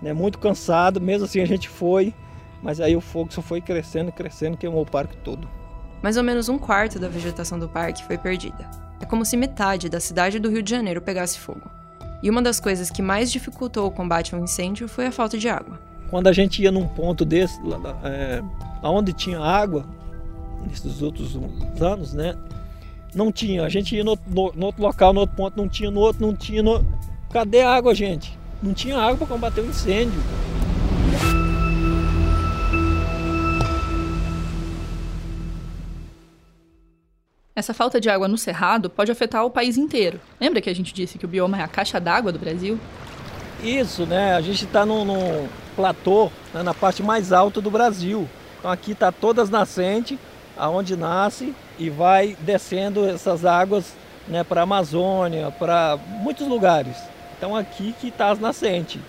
né, 0.02 0.14
muito 0.14 0.40
cansado. 0.40 1.00
Mesmo 1.00 1.26
assim 1.26 1.42
a 1.42 1.46
gente 1.46 1.70
foi, 1.70 2.14
mas 2.64 2.80
aí 2.80 2.96
o 2.96 3.02
fogo 3.02 3.32
só 3.32 3.42
foi 3.42 3.62
crescendo, 3.62 4.12
crescendo, 4.12 4.58
queimou 4.58 4.82
o 4.82 4.90
parque 4.90 5.18
todo. 5.18 5.48
Mais 6.02 6.18
ou 6.18 6.24
menos 6.24 6.50
um 6.50 6.58
quarto 6.58 7.00
da 7.00 7.08
vegetação 7.08 7.58
do 7.58 7.68
parque 7.68 8.04
foi 8.04 8.18
perdida. 8.18 8.70
É 9.00 9.06
como 9.06 9.26
se 9.26 9.38
metade 9.38 9.90
da 9.90 10.00
cidade 10.00 10.40
do 10.40 10.50
Rio 10.50 10.64
de 10.64 10.70
Janeiro 10.70 11.02
pegasse 11.02 11.40
fogo. 11.40 11.70
E 12.22 12.30
uma 12.30 12.42
das 12.42 12.60
coisas 12.60 12.90
que 12.90 13.02
mais 13.02 13.32
dificultou 13.32 13.88
o 13.88 13.92
combate 13.92 14.34
ao 14.34 14.42
incêndio 14.42 14.88
foi 14.88 15.08
a 15.08 15.12
falta 15.12 15.38
de 15.38 15.48
água. 15.48 15.80
Quando 16.10 16.28
a 16.28 16.34
gente 16.34 16.62
ia 16.62 16.72
num 16.72 16.88
ponto 16.88 17.26
desse, 17.26 17.60
é, 18.04 18.42
onde 18.82 19.14
tinha 19.14 19.40
água, 19.40 19.86
nesses 20.68 21.02
outros 21.02 21.38
anos, 21.80 22.14
né? 22.14 22.36
Não 23.14 23.32
tinha. 23.32 23.64
A 23.64 23.70
gente 23.70 23.96
ia 23.96 24.04
no, 24.04 24.18
no, 24.28 24.52
no, 24.54 24.66
outro 24.68 24.82
local, 24.82 25.14
no 25.14 25.22
outro 25.22 25.36
ponto, 25.36 25.58
não 25.58 25.68
tinha, 25.68 25.92
no 25.92 26.00
outro, 26.00 26.26
não 26.26 26.36
tinha. 26.36 26.62
No... 26.64 26.86
Cadê 27.32 27.62
a 27.62 27.72
água, 27.72 27.94
gente? 27.94 28.38
Não 28.62 28.74
tinha 28.74 28.98
água 28.98 29.18
para 29.18 29.28
combater 29.28 29.62
o 29.62 29.66
incêndio. 29.66 30.20
Essa 37.58 37.74
falta 37.74 38.00
de 38.00 38.08
água 38.08 38.28
no 38.28 38.38
cerrado 38.38 38.88
pode 38.88 39.12
afetar 39.12 39.44
o 39.44 39.50
país 39.50 39.78
inteiro. 39.78 40.20
Lembra 40.40 40.62
que 40.62 40.70
a 40.70 40.76
gente 40.76 40.94
disse 40.94 41.18
que 41.18 41.26
o 41.26 41.28
bioma 41.28 41.58
é 41.58 41.64
a 41.64 41.68
caixa 41.68 42.00
d'água 42.00 42.32
do 42.32 42.38
Brasil? 42.38 42.80
Isso, 43.64 44.06
né? 44.06 44.36
A 44.36 44.42
gente 44.42 44.66
está 44.66 44.86
no, 44.86 45.04
no, 45.04 45.50
platô, 45.76 46.30
né? 46.54 46.62
na 46.62 46.76
parte 46.76 47.02
mais 47.02 47.34
alta 47.34 47.60
do 47.60 47.72
Brasil. 47.72 48.30
Então 48.60 48.70
aqui 48.70 48.92
está 48.92 49.12
todas 49.12 49.46
as 49.46 49.50
nascentes, 49.50 50.20
aonde 50.56 50.96
nasce 50.96 51.52
e 51.80 51.90
vai 51.90 52.38
descendo 52.42 53.10
essas 53.10 53.44
águas 53.44 53.92
né, 54.28 54.44
para 54.44 54.62
a 54.62 54.64
Amazônia, 54.64 55.50
para 55.50 55.98
muitos 56.08 56.48
lugares. 56.48 56.96
Então 57.36 57.56
aqui 57.56 57.96
que 58.00 58.10
está 58.10 58.30
as 58.30 58.40
nascentes. 58.40 59.02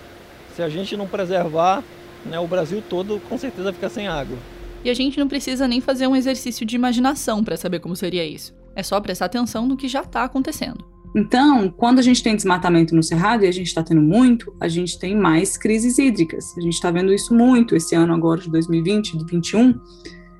Se 0.55 0.63
a 0.63 0.69
gente 0.69 0.97
não 0.97 1.05
preservar, 1.05 1.83
né, 2.25 2.39
o 2.39 2.47
Brasil 2.47 2.83
todo 2.89 3.21
com 3.29 3.37
certeza 3.37 3.71
fica 3.71 3.89
sem 3.89 4.07
água. 4.07 4.39
E 4.83 4.89
a 4.89 4.93
gente 4.93 5.19
não 5.19 5.27
precisa 5.27 5.67
nem 5.67 5.81
fazer 5.81 6.07
um 6.07 6.15
exercício 6.15 6.65
de 6.65 6.75
imaginação 6.75 7.43
para 7.43 7.57
saber 7.57 7.79
como 7.79 7.95
seria 7.95 8.25
isso. 8.25 8.53
É 8.75 8.83
só 8.83 8.99
prestar 9.01 9.25
atenção 9.25 9.67
no 9.67 9.75
que 9.75 9.87
já 9.87 10.01
está 10.01 10.23
acontecendo. 10.23 10.85
Então, 11.15 11.69
quando 11.71 11.99
a 11.99 12.01
gente 12.01 12.21
tem 12.21 12.35
desmatamento 12.35 12.95
no 12.95 13.01
cerrado, 13.01 13.43
e 13.43 13.47
a 13.47 13.51
gente 13.51 13.67
está 13.67 13.81
tendo 13.81 14.01
muito, 14.01 14.53
a 14.59 14.67
gente 14.67 14.97
tem 14.99 15.15
mais 15.15 15.57
crises 15.57 15.97
hídricas. 15.97 16.55
A 16.57 16.61
gente 16.61 16.73
está 16.73 16.91
vendo 16.91 17.11
isso 17.11 17.33
muito 17.33 17.75
esse 17.75 17.95
ano 17.95 18.13
agora 18.13 18.39
de 18.39 18.49
2020, 18.49 19.17
de 19.17 19.25
2021. 19.25 19.79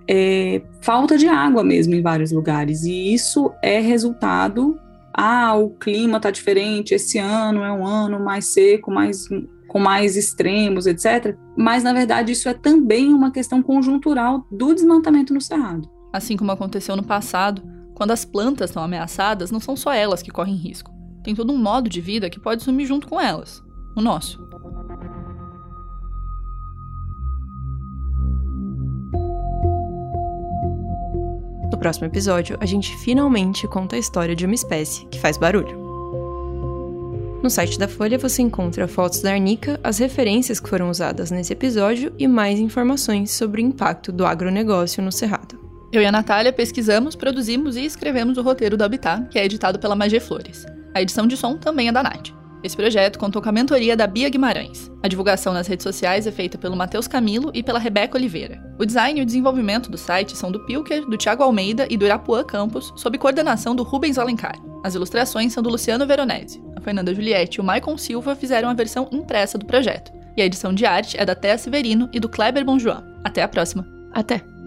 É, 0.08 0.62
falta 0.82 1.18
de 1.18 1.28
água 1.28 1.64
mesmo 1.64 1.96
em 1.96 2.02
vários 2.02 2.32
lugares. 2.32 2.84
E 2.84 3.14
isso 3.14 3.52
é 3.64 3.80
resultado. 3.80 4.80
Ah, 5.14 5.56
o 5.56 5.72
clima 5.72 6.18
está 6.18 6.32
diferente, 6.32 6.94
esse 6.94 7.18
ano 7.18 7.64
é 7.64 7.72
um 7.72 7.86
ano 7.86 8.20
mais 8.24 8.54
seco, 8.54 8.92
mais 8.92 9.28
com 9.70 9.80
mais 9.80 10.18
extremos, 10.18 10.86
etc. 10.86 11.38
Mas, 11.56 11.84
na 11.84 11.94
verdade, 11.94 12.34
isso 12.34 12.50
é 12.50 12.54
também 12.54 13.14
uma 13.14 13.32
questão 13.32 13.64
conjuntural 13.64 14.46
do 14.52 14.74
desmatamento 14.74 15.34
no 15.34 15.40
cerrado. 15.40 15.90
Assim 16.12 16.36
como 16.36 16.52
aconteceu 16.52 16.96
no 16.96 17.04
passado, 17.04 17.64
quando 17.96 18.12
as 18.12 18.26
plantas 18.26 18.72
estão 18.72 18.84
ameaçadas, 18.84 19.52
não 19.52 19.60
são 19.60 19.78
só 19.78 19.94
elas 19.94 20.22
que 20.22 20.32
correm 20.32 20.56
risco. 20.56 20.92
Tem 21.24 21.36
todo 21.36 21.54
um 21.54 21.58
modo 21.58 21.90
de 21.90 22.02
vida 22.02 22.30
que 22.30 22.40
pode 22.40 22.64
sumir 22.64 22.86
junto 22.86 23.08
com 23.08 23.22
elas 23.22 23.64
o 23.96 24.02
nosso. 24.02 24.40
No 31.72 31.78
próximo 31.78 32.08
episódio, 32.08 32.58
a 32.60 32.66
gente 32.66 32.96
finalmente 32.98 33.68
conta 33.68 33.96
a 33.96 34.00
história 34.00 34.36
de 34.36 34.46
uma 34.46 34.56
espécie 34.56 35.06
que 35.08 35.20
faz 35.20 35.38
barulho. 35.38 35.79
No 37.42 37.50
site 37.50 37.80
da 37.80 37.88
Folha 37.88 38.18
você 38.18 38.42
encontra 38.42 38.86
fotos 38.86 39.22
da 39.22 39.32
Arnica, 39.32 39.80
as 39.82 39.98
referências 39.98 40.60
que 40.60 40.68
foram 40.68 40.90
usadas 40.90 41.32
nesse 41.32 41.54
episódio 41.54 42.14
e 42.20 42.28
mais 42.28 42.60
informações 42.60 43.32
sobre 43.32 43.62
o 43.62 43.66
impacto 43.66 44.12
do 44.12 44.26
agronegócio 44.26 45.02
no 45.02 45.10
Cerrado. 45.10 45.58
Eu 45.90 46.02
e 46.02 46.06
a 46.06 46.12
Natália 46.12 46.52
pesquisamos, 46.52 47.16
produzimos 47.16 47.78
e 47.78 47.86
escrevemos 47.86 48.38
o 48.38 48.42
roteiro 48.42 48.76
do 48.76 48.84
Habitat, 48.84 49.30
que 49.30 49.40
é 49.40 49.46
editado 49.46 49.80
pela 49.80 49.96
Magé 49.96 50.20
Flores. 50.20 50.66
A 50.94 51.02
edição 51.02 51.26
de 51.26 51.38
som 51.38 51.56
também 51.56 51.88
é 51.88 51.92
da 51.94 52.04
Nath. 52.04 52.32
Esse 52.62 52.76
projeto 52.76 53.18
contou 53.18 53.42
com 53.42 53.48
a 53.48 53.54
mentoria 53.54 53.96
da 53.96 54.06
Bia 54.06 54.28
Guimarães. 54.28 54.92
A 55.02 55.08
divulgação 55.08 55.54
nas 55.54 55.66
redes 55.66 55.84
sociais 55.84 56.28
é 56.28 56.32
feita 56.32 56.58
pelo 56.58 56.76
Matheus 56.76 57.08
Camilo 57.08 57.52
e 57.54 57.64
pela 57.64 57.80
Rebeca 57.80 58.18
Oliveira. 58.18 58.62
O 58.78 58.86
design 58.86 59.18
e 59.18 59.24
o 59.24 59.26
desenvolvimento 59.26 59.90
do 59.90 59.98
site 59.98 60.36
são 60.36 60.52
do 60.52 60.66
Pilker, 60.66 61.06
do 61.06 61.18
Thiago 61.18 61.42
Almeida 61.42 61.88
e 61.90 61.96
do 61.96 62.06
Irapuã 62.06 62.44
Campos, 62.44 62.92
sob 62.98 63.18
coordenação 63.18 63.74
do 63.74 63.84
Rubens 63.84 64.18
Alencar. 64.18 64.56
As 64.84 64.94
ilustrações 64.94 65.54
são 65.54 65.64
do 65.64 65.70
Luciano 65.70 66.06
Veronese. 66.06 66.62
Fernanda 66.90 67.14
Juliette 67.14 67.60
e 67.60 67.62
o 67.62 67.64
Maicon 67.64 67.96
Silva 68.00 68.36
fizeram 68.36 68.68
a 68.68 68.74
versão 68.74 69.08
impressa 69.12 69.60
do 69.60 69.66
projeto. 69.66 70.12
E 70.36 70.42
a 70.42 70.46
edição 70.46 70.74
de 70.74 70.88
arte 70.88 71.16
é 71.20 71.24
da 71.24 71.36
Thea 71.36 71.56
Severino 71.56 72.10
e 72.12 72.20
do 72.20 72.28
Kleber 72.28 72.66
Bonjoan. 72.66 73.04
Até 73.24 73.44
a 73.44 73.48
próxima. 73.48 73.86
Até! 74.12 74.59